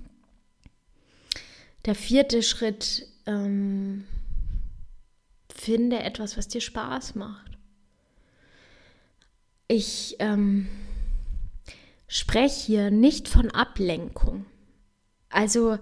der 1.85 1.95
vierte 1.95 2.43
Schritt, 2.43 3.07
ähm, 3.25 4.05
finde 5.53 5.99
etwas, 5.99 6.37
was 6.37 6.47
dir 6.47 6.61
Spaß 6.61 7.15
macht. 7.15 7.57
Ich 9.67 10.15
ähm, 10.19 10.67
spreche 12.07 12.65
hier 12.65 12.91
nicht 12.91 13.27
von 13.27 13.49
Ablenkung. 13.51 14.45
Also 15.29 15.77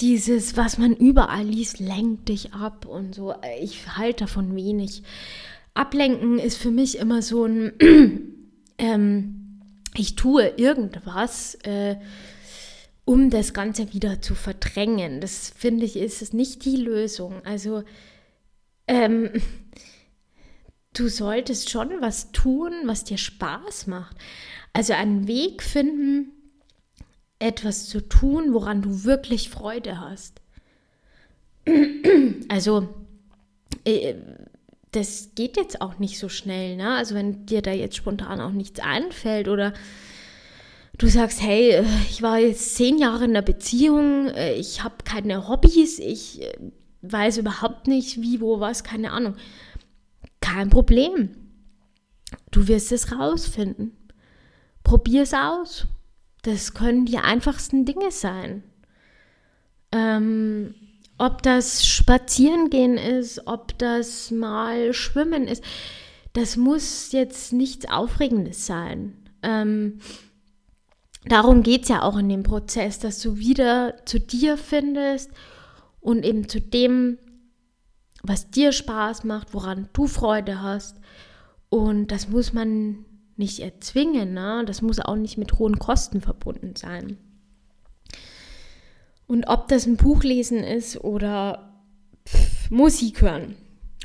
dieses, 0.00 0.56
was 0.56 0.76
man 0.78 0.94
überall 0.94 1.44
liest, 1.44 1.78
lenkt 1.78 2.28
dich 2.28 2.52
ab 2.52 2.84
und 2.84 3.14
so. 3.14 3.34
Ich 3.60 3.96
halte 3.96 4.24
davon 4.24 4.56
wenig. 4.56 5.02
Ablenken 5.72 6.38
ist 6.38 6.56
für 6.56 6.70
mich 6.70 6.98
immer 6.98 7.22
so 7.22 7.44
ein, 7.44 7.72
ähm, 8.78 9.60
ich 9.96 10.16
tue 10.16 10.48
irgendwas, 10.56 11.54
äh, 11.62 11.96
um 13.04 13.30
das 13.30 13.52
Ganze 13.52 13.92
wieder 13.92 14.22
zu 14.22 14.34
verdrängen. 14.34 15.20
Das 15.20 15.50
finde 15.50 15.84
ich, 15.84 15.96
ist 15.96 16.22
es 16.22 16.32
nicht 16.32 16.64
die 16.64 16.76
Lösung. 16.76 17.44
Also, 17.44 17.82
ähm, 18.86 19.30
du 20.94 21.08
solltest 21.08 21.70
schon 21.70 21.90
was 22.00 22.32
tun, 22.32 22.72
was 22.84 23.04
dir 23.04 23.18
Spaß 23.18 23.86
macht. 23.88 24.16
Also 24.72 24.92
einen 24.94 25.28
Weg 25.28 25.62
finden, 25.62 26.32
etwas 27.38 27.88
zu 27.88 28.00
tun, 28.00 28.54
woran 28.54 28.82
du 28.82 29.04
wirklich 29.04 29.50
Freude 29.50 30.00
hast. 30.00 30.40
Also, 32.48 32.88
äh, 33.84 34.14
das 34.92 35.30
geht 35.34 35.56
jetzt 35.56 35.80
auch 35.80 35.98
nicht 35.98 36.18
so 36.18 36.28
schnell, 36.28 36.76
ne? 36.76 36.94
Also, 36.94 37.14
wenn 37.14 37.46
dir 37.46 37.62
da 37.62 37.72
jetzt 37.72 37.96
spontan 37.96 38.40
auch 38.40 38.52
nichts 38.52 38.80
einfällt 38.80 39.48
oder 39.48 39.72
du 40.98 41.08
sagst, 41.08 41.42
hey, 41.42 41.70
äh, 41.70 41.84
ich 42.08 42.22
war 42.22 42.38
jetzt 42.38 42.76
zehn 42.76 42.98
Jahre 42.98 43.24
in 43.24 43.30
einer 43.30 43.42
Beziehung, 43.42 44.28
äh, 44.28 44.54
ich 44.54 44.82
habe 44.82 44.96
keine 45.04 45.48
Hobbys, 45.48 45.98
ich 45.98 46.40
weiß 47.02 47.38
überhaupt 47.38 47.86
nicht, 47.86 48.20
wie, 48.20 48.40
wo, 48.40 48.60
was, 48.60 48.84
keine 48.84 49.12
Ahnung. 49.12 49.36
Kein 50.40 50.70
Problem. 50.70 51.30
Du 52.50 52.68
wirst 52.68 52.92
es 52.92 53.12
rausfinden. 53.12 53.96
Probier 54.82 55.22
es 55.22 55.34
aus. 55.34 55.86
Das 56.42 56.74
können 56.74 57.06
die 57.06 57.18
einfachsten 57.18 57.84
Dinge 57.84 58.10
sein. 58.10 58.62
Ähm, 59.92 60.74
ob 61.16 61.42
das 61.42 61.86
Spazierengehen 61.86 62.98
ist, 62.98 63.46
ob 63.46 63.78
das 63.78 64.30
mal 64.30 64.92
Schwimmen 64.92 65.46
ist, 65.46 65.64
das 66.32 66.56
muss 66.56 67.12
jetzt 67.12 67.52
nichts 67.52 67.88
Aufregendes 67.88 68.66
sein. 68.66 69.16
Ähm, 69.42 70.00
darum 71.26 71.62
geht 71.62 71.82
es 71.84 71.88
ja 71.88 72.02
auch 72.02 72.16
in 72.16 72.28
dem 72.28 72.42
Prozess, 72.42 72.98
dass 72.98 73.20
du 73.20 73.36
wieder 73.36 73.94
zu 74.04 74.20
dir 74.20 74.56
findest 74.56 75.30
und 76.00 76.24
eben 76.24 76.48
zu 76.48 76.60
dem, 76.60 77.18
was 78.22 78.50
dir 78.50 78.72
Spaß 78.72 79.24
macht, 79.24 79.54
woran 79.54 79.88
du 79.92 80.06
Freude 80.06 80.62
hast. 80.62 81.00
Und 81.68 82.08
das 82.08 82.28
muss 82.28 82.52
man 82.52 83.04
nicht 83.36 83.60
erzwingen. 83.60 84.34
Ne? 84.34 84.64
Das 84.66 84.82
muss 84.82 85.00
auch 85.00 85.16
nicht 85.16 85.38
mit 85.38 85.58
hohen 85.58 85.78
Kosten 85.78 86.20
verbunden 86.20 86.76
sein. 86.76 87.18
Und 89.26 89.48
ob 89.48 89.68
das 89.68 89.86
ein 89.86 89.96
Buch 89.96 90.22
lesen 90.22 90.58
ist 90.58 91.02
oder 91.02 91.82
pff, 92.28 92.70
Musik 92.70 93.22
hören 93.22 93.56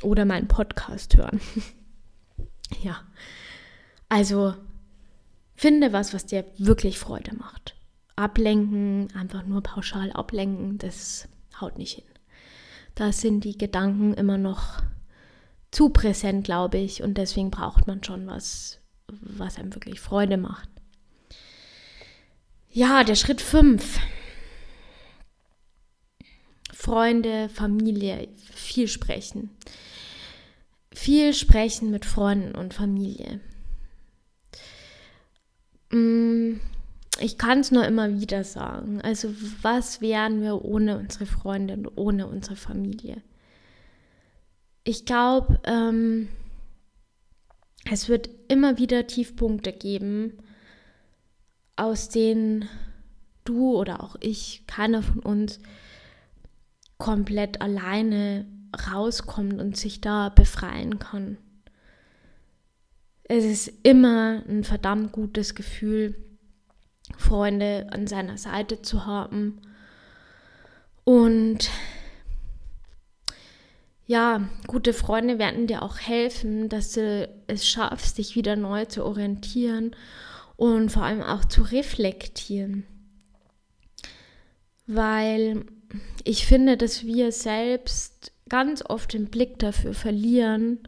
oder 0.02 0.24
meinen 0.24 0.48
Podcast 0.48 1.16
hören. 1.16 1.40
ja, 2.82 2.96
also 4.08 4.54
finde 5.60 5.92
was, 5.92 6.14
was 6.14 6.24
dir 6.24 6.46
wirklich 6.56 6.98
Freude 6.98 7.34
macht. 7.36 7.74
Ablenken, 8.16 9.08
einfach 9.14 9.44
nur 9.44 9.62
pauschal 9.62 10.10
ablenken, 10.10 10.78
das 10.78 11.28
haut 11.60 11.76
nicht 11.76 11.96
hin. 11.96 12.04
Da 12.94 13.12
sind 13.12 13.44
die 13.44 13.58
Gedanken 13.58 14.14
immer 14.14 14.38
noch 14.38 14.82
zu 15.70 15.90
präsent, 15.90 16.44
glaube 16.44 16.78
ich, 16.78 17.02
und 17.02 17.18
deswegen 17.18 17.50
braucht 17.50 17.86
man 17.86 18.02
schon 18.02 18.26
was, 18.26 18.78
was 19.08 19.58
einem 19.58 19.74
wirklich 19.74 20.00
Freude 20.00 20.38
macht. 20.38 20.70
Ja, 22.70 23.04
der 23.04 23.14
Schritt 23.14 23.42
5. 23.42 24.00
Freunde, 26.72 27.50
Familie, 27.50 28.28
viel 28.38 28.88
sprechen. 28.88 29.50
Viel 30.90 31.34
sprechen 31.34 31.90
mit 31.90 32.06
Freunden 32.06 32.54
und 32.54 32.72
Familie. 32.72 33.40
Ich 37.20 37.38
kann 37.38 37.60
es 37.60 37.70
nur 37.70 37.84
immer 37.84 38.20
wieder 38.20 38.44
sagen. 38.44 39.00
Also 39.02 39.34
was 39.62 40.00
wären 40.00 40.40
wir 40.42 40.64
ohne 40.64 40.98
unsere 40.98 41.26
Freunde 41.26 41.74
und 41.74 41.86
ohne 41.96 42.26
unsere 42.26 42.56
Familie? 42.56 43.22
Ich 44.84 45.04
glaube, 45.04 45.60
ähm, 45.64 46.28
es 47.90 48.08
wird 48.08 48.30
immer 48.48 48.78
wieder 48.78 49.06
Tiefpunkte 49.06 49.72
geben, 49.72 50.38
aus 51.76 52.08
denen 52.08 52.68
du 53.44 53.76
oder 53.76 54.02
auch 54.02 54.16
ich, 54.20 54.64
keiner 54.66 55.02
von 55.02 55.20
uns, 55.20 55.60
komplett 56.98 57.60
alleine 57.60 58.46
rauskommt 58.92 59.60
und 59.60 59.76
sich 59.76 60.00
da 60.00 60.28
befreien 60.28 60.98
kann. 60.98 61.38
Es 63.24 63.44
ist 63.44 63.72
immer 63.82 64.42
ein 64.48 64.64
verdammt 64.64 65.12
gutes 65.12 65.54
Gefühl, 65.54 66.14
Freunde 67.16 67.86
an 67.90 68.06
seiner 68.06 68.38
Seite 68.38 68.82
zu 68.82 69.06
haben 69.06 69.60
und 71.04 71.70
ja, 74.06 74.48
gute 74.66 74.92
Freunde 74.92 75.38
werden 75.38 75.68
dir 75.68 75.82
auch 75.82 75.98
helfen, 75.98 76.68
dass 76.68 76.92
du 76.92 77.28
es 77.46 77.66
schaffst, 77.66 78.18
dich 78.18 78.34
wieder 78.34 78.56
neu 78.56 78.84
zu 78.84 79.04
orientieren 79.04 79.94
und 80.56 80.90
vor 80.90 81.04
allem 81.04 81.22
auch 81.22 81.44
zu 81.44 81.62
reflektieren. 81.62 82.84
Weil 84.88 85.64
ich 86.24 86.44
finde, 86.44 86.76
dass 86.76 87.04
wir 87.04 87.30
selbst 87.30 88.32
ganz 88.48 88.84
oft 88.84 89.12
den 89.12 89.26
Blick 89.26 89.60
dafür 89.60 89.94
verlieren, 89.94 90.80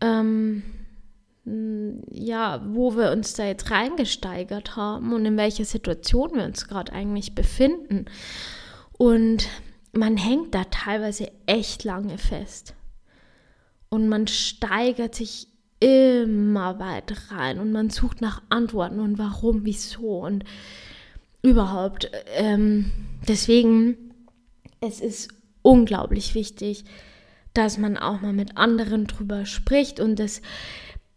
ähm, 0.00 0.62
ja, 2.10 2.60
wo 2.66 2.96
wir 2.96 3.12
uns 3.12 3.34
da 3.34 3.46
jetzt 3.46 3.70
reingesteigert 3.70 4.74
haben 4.74 5.12
und 5.12 5.24
in 5.24 5.36
welcher 5.36 5.64
Situation 5.64 6.34
wir 6.34 6.44
uns 6.44 6.66
gerade 6.66 6.92
eigentlich 6.92 7.36
befinden. 7.36 8.06
Und 8.98 9.48
man 9.92 10.16
hängt 10.16 10.54
da 10.54 10.64
teilweise 10.64 11.30
echt 11.46 11.84
lange 11.84 12.18
fest. 12.18 12.74
Und 13.88 14.08
man 14.08 14.26
steigert 14.26 15.14
sich 15.14 15.46
immer 15.78 16.80
weiter 16.80 17.16
rein 17.30 17.60
und 17.60 17.70
man 17.70 17.90
sucht 17.90 18.20
nach 18.20 18.42
Antworten 18.48 18.98
und 18.98 19.18
warum, 19.18 19.64
wieso 19.64 20.24
und 20.24 20.44
überhaupt. 21.42 22.10
Ähm, 22.34 22.90
deswegen, 23.28 24.14
es 24.80 25.00
ist 25.00 25.28
unglaublich 25.62 26.34
wichtig, 26.34 26.84
dass 27.54 27.78
man 27.78 27.96
auch 27.96 28.20
mal 28.20 28.32
mit 28.32 28.56
anderen 28.56 29.06
drüber 29.06 29.46
spricht 29.46 30.00
und 30.00 30.18
das, 30.18 30.42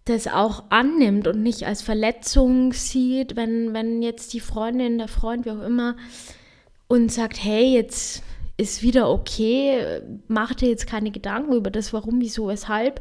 das 0.10 0.28
auch 0.28 0.64
annimmt 0.70 1.28
und 1.28 1.42
nicht 1.42 1.66
als 1.66 1.82
Verletzung 1.82 2.74
sieht, 2.74 3.36
wenn, 3.36 3.74
wenn 3.74 4.02
jetzt 4.02 4.34
die 4.34 4.40
Freundin, 4.40 4.98
der 4.98 5.08
Freund, 5.08 5.46
wie 5.46 5.52
auch 5.52 5.62
immer, 5.62 5.96
und 6.88 7.12
sagt, 7.12 7.44
hey, 7.44 7.74
jetzt 7.74 8.24
ist 8.58 8.84
wieder 8.84 9.10
okay, 9.10 10.02
mach 10.28 10.54
dir 10.54 10.70
jetzt 10.70 10.88
keine 10.88 11.12
Gedanken 11.12 11.54
über 11.54 11.72
das, 11.72 11.94
warum, 11.94 12.20
wieso, 12.20 12.48
weshalb. 12.48 13.00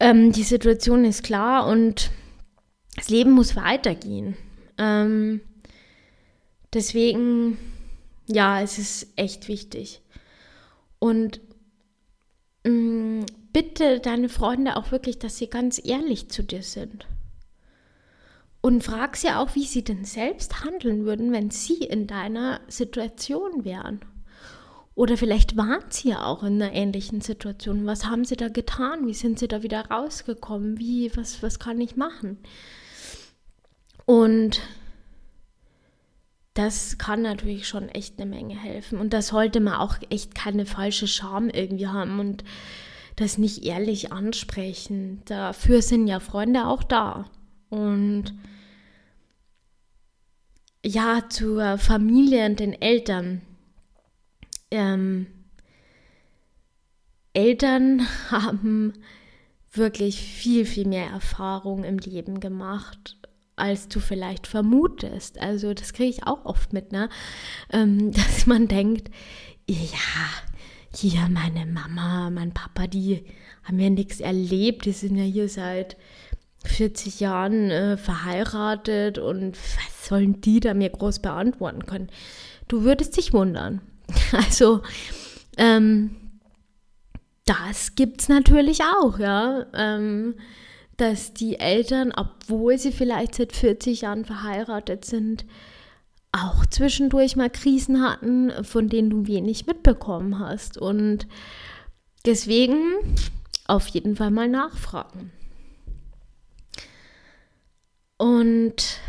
Ähm, 0.00 0.32
die 0.32 0.42
Situation 0.42 1.04
ist 1.04 1.22
klar 1.22 1.66
und 1.68 2.10
das 2.96 3.08
Leben 3.08 3.30
muss 3.30 3.54
weitergehen. 3.54 4.36
Ähm, 4.78 5.40
deswegen, 6.72 7.56
ja, 8.26 8.60
es 8.60 8.78
ist 8.78 9.12
echt 9.16 9.46
wichtig. 9.46 10.00
Und 10.98 11.40
mm, 12.64 13.22
bitte 13.52 14.00
deine 14.00 14.28
Freunde 14.28 14.76
auch 14.76 14.90
wirklich, 14.90 15.18
dass 15.18 15.36
sie 15.36 15.48
ganz 15.48 15.80
ehrlich 15.84 16.28
zu 16.30 16.42
dir 16.42 16.62
sind. 16.62 17.06
Und 18.60 18.84
frag 18.84 19.16
sie 19.16 19.30
auch, 19.30 19.54
wie 19.54 19.64
sie 19.64 19.82
denn 19.82 20.04
selbst 20.04 20.64
handeln 20.64 21.04
würden, 21.04 21.32
wenn 21.32 21.50
sie 21.50 21.78
in 21.78 22.06
deiner 22.06 22.60
Situation 22.68 23.64
wären. 23.64 24.00
Oder 24.94 25.16
vielleicht 25.16 25.56
waren 25.56 25.84
sie 25.88 26.10
ja 26.10 26.24
auch 26.24 26.42
in 26.42 26.62
einer 26.62 26.72
ähnlichen 26.72 27.22
Situation. 27.22 27.86
Was 27.86 28.06
haben 28.06 28.24
sie 28.24 28.36
da 28.36 28.48
getan? 28.48 29.06
Wie 29.06 29.14
sind 29.14 29.38
sie 29.38 29.48
da 29.48 29.62
wieder 29.62 29.86
rausgekommen? 29.86 30.78
Wie, 30.78 31.10
was, 31.16 31.42
was 31.42 31.58
kann 31.58 31.80
ich 31.80 31.96
machen? 31.96 32.38
Und 34.04 34.60
das 36.54 36.98
kann 36.98 37.22
natürlich 37.22 37.66
schon 37.66 37.88
echt 37.88 38.20
eine 38.20 38.28
Menge 38.28 38.54
helfen. 38.54 38.98
Und 38.98 39.12
da 39.14 39.22
sollte 39.22 39.60
man 39.60 39.74
auch 39.74 39.96
echt 40.10 40.34
keine 40.34 40.66
falsche 40.66 41.08
Scham 41.08 41.48
irgendwie 41.48 41.88
haben 41.88 42.20
und 42.20 42.44
das 43.16 43.38
nicht 43.38 43.64
ehrlich 43.64 44.12
ansprechen. 44.12 45.22
Dafür 45.26 45.82
sind 45.82 46.06
ja 46.06 46.20
Freunde 46.20 46.66
auch 46.66 46.82
da. 46.82 47.30
Und 47.70 48.34
ja, 50.84 51.28
zur 51.28 51.78
Familie 51.78 52.46
und 52.46 52.60
den 52.60 52.80
Eltern 52.80 53.42
ähm, 54.72 55.26
Eltern 57.34 58.06
haben 58.30 58.94
wirklich 59.72 60.20
viel, 60.20 60.66
viel 60.66 60.86
mehr 60.86 61.06
Erfahrung 61.06 61.84
im 61.84 61.98
Leben 61.98 62.40
gemacht, 62.40 63.16
als 63.56 63.88
du 63.88 64.00
vielleicht 64.00 64.46
vermutest. 64.46 65.38
Also 65.38 65.72
das 65.72 65.92
kriege 65.92 66.10
ich 66.10 66.26
auch 66.26 66.44
oft 66.44 66.72
mit, 66.72 66.92
ne? 66.92 67.08
Ähm, 67.70 68.12
dass 68.12 68.46
man 68.46 68.68
denkt, 68.68 69.10
ja, 69.68 70.28
hier 70.96 71.28
meine 71.28 71.66
Mama, 71.66 72.30
mein 72.30 72.52
Papa, 72.52 72.86
die 72.86 73.24
haben 73.64 73.78
ja 73.78 73.90
nichts 73.90 74.20
erlebt, 74.20 74.84
die 74.84 74.92
sind 74.92 75.16
ja 75.16 75.24
hier 75.24 75.48
seit 75.48 75.96
40 76.64 77.20
Jahren 77.20 77.70
äh, 77.70 77.96
verheiratet 77.96 79.18
und 79.18 79.56
was 79.56 80.08
sollen 80.08 80.40
die 80.40 80.60
da 80.60 80.74
mir 80.74 80.90
groß 80.90 81.20
beantworten 81.20 81.86
können? 81.86 82.08
Du 82.68 82.84
würdest 82.84 83.16
dich 83.16 83.32
wundern. 83.32 83.80
Also, 84.32 84.82
ähm, 85.58 86.16
das 87.44 87.94
gibt 87.94 88.22
es 88.22 88.28
natürlich 88.28 88.80
auch, 88.82 89.18
ja. 89.18 89.66
Ähm, 89.74 90.34
dass 90.96 91.32
die 91.34 91.58
Eltern, 91.58 92.12
obwohl 92.14 92.78
sie 92.78 92.92
vielleicht 92.92 93.34
seit 93.34 93.52
40 93.52 94.02
Jahren 94.02 94.24
verheiratet 94.24 95.04
sind, 95.04 95.44
auch 96.32 96.64
zwischendurch 96.66 97.36
mal 97.36 97.50
Krisen 97.50 98.02
hatten, 98.02 98.50
von 98.64 98.88
denen 98.88 99.10
du 99.10 99.26
wenig 99.26 99.66
mitbekommen 99.66 100.38
hast. 100.38 100.78
Und 100.78 101.26
deswegen 102.24 102.94
auf 103.66 103.86
jeden 103.88 104.16
Fall 104.16 104.30
mal 104.30 104.48
nachfragen. 104.48 105.30
Und 108.16 109.00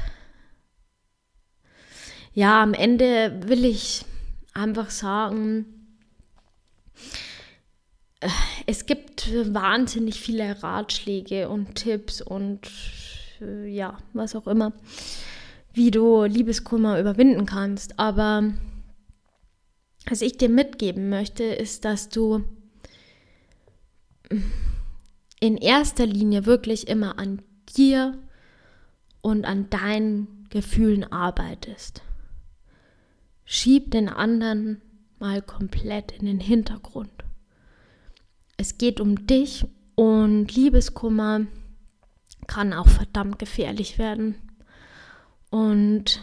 ja, 2.33 2.61
am 2.63 2.73
Ende 2.73 3.41
will 3.47 3.63
ich 3.63 4.05
einfach 4.53 4.89
sagen, 4.89 5.65
äh, 8.19 8.29
es 8.65 8.85
gibt 8.85 9.31
wahnsinnig 9.53 10.19
viele 10.19 10.63
Ratschläge 10.63 11.47
und 11.49 11.75
Tipps 11.75 12.21
und 12.21 12.61
äh, 13.39 13.67
ja, 13.67 13.97
was 14.13 14.35
auch 14.35 14.47
immer, 14.47 14.73
wie 15.73 15.91
du 15.91 16.23
Liebeskummer 16.23 16.99
überwinden 16.99 17.45
kannst. 17.45 17.99
Aber 17.99 18.53
was 20.05 20.21
ich 20.21 20.37
dir 20.37 20.49
mitgeben 20.49 21.09
möchte, 21.09 21.43
ist, 21.43 21.85
dass 21.85 22.09
du 22.09 22.43
in 25.39 25.57
erster 25.57 26.05
Linie 26.05 26.45
wirklich 26.45 26.87
immer 26.87 27.19
an 27.19 27.41
dir 27.75 28.17
und 29.21 29.45
an 29.45 29.69
deinen 29.69 30.47
Gefühlen 30.49 31.03
arbeitest. 31.11 32.01
Schieb 33.45 33.91
den 33.91 34.09
anderen 34.09 34.81
mal 35.19 35.41
komplett 35.41 36.11
in 36.11 36.25
den 36.25 36.39
Hintergrund. 36.39 37.11
Es 38.57 38.77
geht 38.77 38.99
um 38.99 39.25
dich 39.25 39.65
und 39.95 40.53
Liebeskummer 40.55 41.47
kann 42.47 42.73
auch 42.73 42.87
verdammt 42.87 43.39
gefährlich 43.39 43.97
werden. 43.97 44.35
Und 45.53 46.19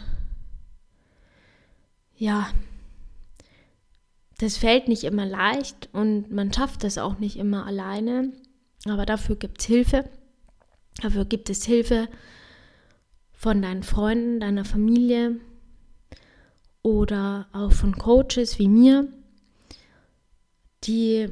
ja, 2.17 2.49
das 4.39 4.57
fällt 4.57 4.89
nicht 4.89 5.05
immer 5.05 5.25
leicht 5.25 5.87
und 5.93 6.29
man 6.31 6.51
schafft 6.51 6.83
es 6.83 6.97
auch 6.97 7.17
nicht 7.17 7.37
immer 7.37 7.65
alleine. 7.65 8.33
Aber 8.89 9.05
dafür 9.05 9.37
gibt 9.37 9.61
es 9.61 9.67
Hilfe. 9.67 10.09
Dafür 11.01 11.23
gibt 11.23 11.49
es 11.49 11.63
Hilfe 11.63 12.09
von 13.31 13.61
deinen 13.61 13.83
Freunden, 13.83 14.41
deiner 14.41 14.65
Familie, 14.65 15.39
oder 16.81 17.47
auch 17.53 17.71
von 17.71 17.97
Coaches 17.97 18.59
wie 18.59 18.67
mir, 18.67 19.07
die 20.83 21.29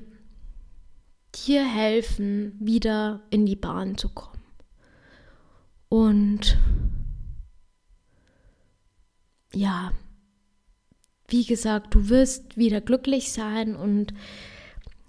dir 1.35 1.65
helfen, 1.65 2.55
wieder 2.61 3.19
in 3.29 3.45
die 3.45 3.57
Bahn 3.57 3.97
zu 3.97 4.07
kommen. 4.07 4.39
Und 5.89 6.57
ja, 9.53 9.91
wie 11.27 11.45
gesagt, 11.45 11.93
du 11.93 12.09
wirst 12.09 12.57
wieder 12.57 12.81
glücklich 12.81 13.31
sein 13.31 13.75
und 13.75 14.13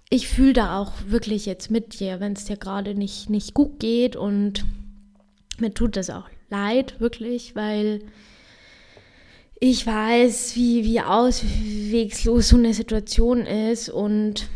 ich 0.09 0.27
fühle 0.27 0.53
da 0.53 0.77
auch 0.77 0.93
wirklich 1.07 1.45
jetzt 1.45 1.71
mit 1.71 1.99
dir, 1.99 2.19
wenn 2.19 2.33
es 2.33 2.45
dir 2.45 2.57
gerade 2.57 2.95
nicht, 2.95 3.29
nicht 3.29 3.53
gut 3.53 3.79
geht 3.79 4.15
und 4.15 4.65
mir 5.57 5.73
tut 5.73 5.95
das 5.95 6.09
auch 6.09 6.27
leid, 6.49 6.99
wirklich, 6.99 7.55
weil 7.55 8.01
ich 9.59 9.85
weiß, 9.85 10.55
wie, 10.55 10.83
wie 10.83 11.01
auswegslos 11.01 12.49
so 12.49 12.57
eine 12.57 12.73
Situation 12.73 13.45
ist 13.45 13.89
und 13.89 14.49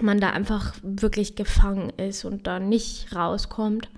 man 0.00 0.20
da 0.20 0.30
einfach 0.30 0.74
wirklich 0.82 1.36
gefangen 1.36 1.90
ist 1.90 2.24
und 2.24 2.46
da 2.46 2.58
nicht 2.58 3.14
rauskommt 3.14 3.88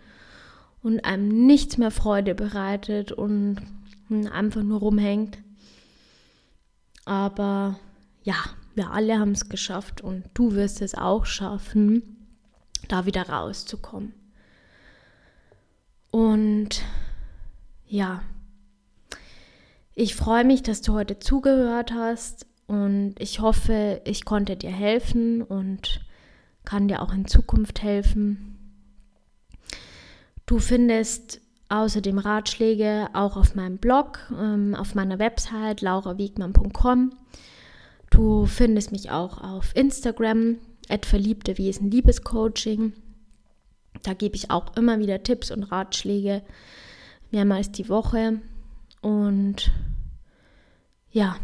und 0.82 1.04
einem 1.04 1.46
nichts 1.46 1.78
mehr 1.78 1.90
Freude 1.90 2.34
bereitet 2.34 3.12
und 3.12 3.56
einfach 4.10 4.62
nur 4.62 4.80
rumhängt. 4.80 5.38
Aber 7.04 7.78
ja, 8.22 8.36
wir 8.74 8.90
alle 8.90 9.18
haben 9.18 9.32
es 9.32 9.48
geschafft 9.48 10.00
und 10.00 10.24
du 10.34 10.52
wirst 10.52 10.82
es 10.82 10.94
auch 10.94 11.24
schaffen, 11.24 12.26
da 12.88 13.06
wieder 13.06 13.28
rauszukommen. 13.28 14.12
Und 16.10 16.82
ja, 17.86 18.22
ich 19.94 20.14
freue 20.14 20.44
mich, 20.44 20.62
dass 20.62 20.82
du 20.82 20.92
heute 20.92 21.18
zugehört 21.18 21.92
hast 21.92 22.46
und 22.66 23.14
ich 23.18 23.40
hoffe, 23.40 24.02
ich 24.04 24.24
konnte 24.24 24.56
dir 24.56 24.70
helfen 24.70 25.42
und 25.42 26.00
kann 26.64 26.88
dir 26.88 27.00
auch 27.00 27.14
in 27.14 27.26
Zukunft 27.26 27.82
helfen. 27.82 28.58
Du 30.44 30.58
findest 30.58 31.40
außerdem 31.68 32.18
Ratschläge 32.18 33.08
auch 33.12 33.36
auf 33.36 33.54
meinem 33.54 33.78
Blog, 33.78 34.20
ähm, 34.38 34.74
auf 34.74 34.94
meiner 34.94 35.18
Website 35.18 35.80
laurawiegmann.com. 35.80 37.12
Du 38.10 38.46
findest 38.46 38.92
mich 38.92 39.10
auch 39.10 39.42
auf 39.42 39.74
Instagram, 39.74 40.58
verliebte 41.02 41.58
Wesen 41.58 41.90
Liebescoaching. 41.90 42.92
Da 44.02 44.14
gebe 44.14 44.36
ich 44.36 44.50
auch 44.50 44.76
immer 44.76 44.98
wieder 45.00 45.22
Tipps 45.22 45.50
und 45.50 45.64
Ratschläge, 45.64 46.42
mehrmals 47.30 47.72
die 47.72 47.88
Woche. 47.88 48.40
Und 49.00 49.72
ja, 51.10 51.36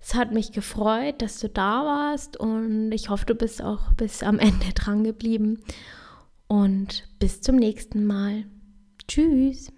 es 0.00 0.14
hat 0.14 0.32
mich 0.32 0.52
gefreut, 0.52 1.20
dass 1.22 1.38
du 1.38 1.48
da 1.48 1.84
warst 1.84 2.36
und 2.36 2.92
ich 2.92 3.08
hoffe, 3.08 3.26
du 3.26 3.34
bist 3.34 3.62
auch 3.62 3.92
bis 3.92 4.22
am 4.22 4.38
Ende 4.38 4.66
dran 4.74 5.04
geblieben. 5.04 5.62
Und 6.48 7.08
bis 7.18 7.40
zum 7.40 7.56
nächsten 7.56 8.06
Mal. 8.06 8.44
Tschüss. 9.08 9.72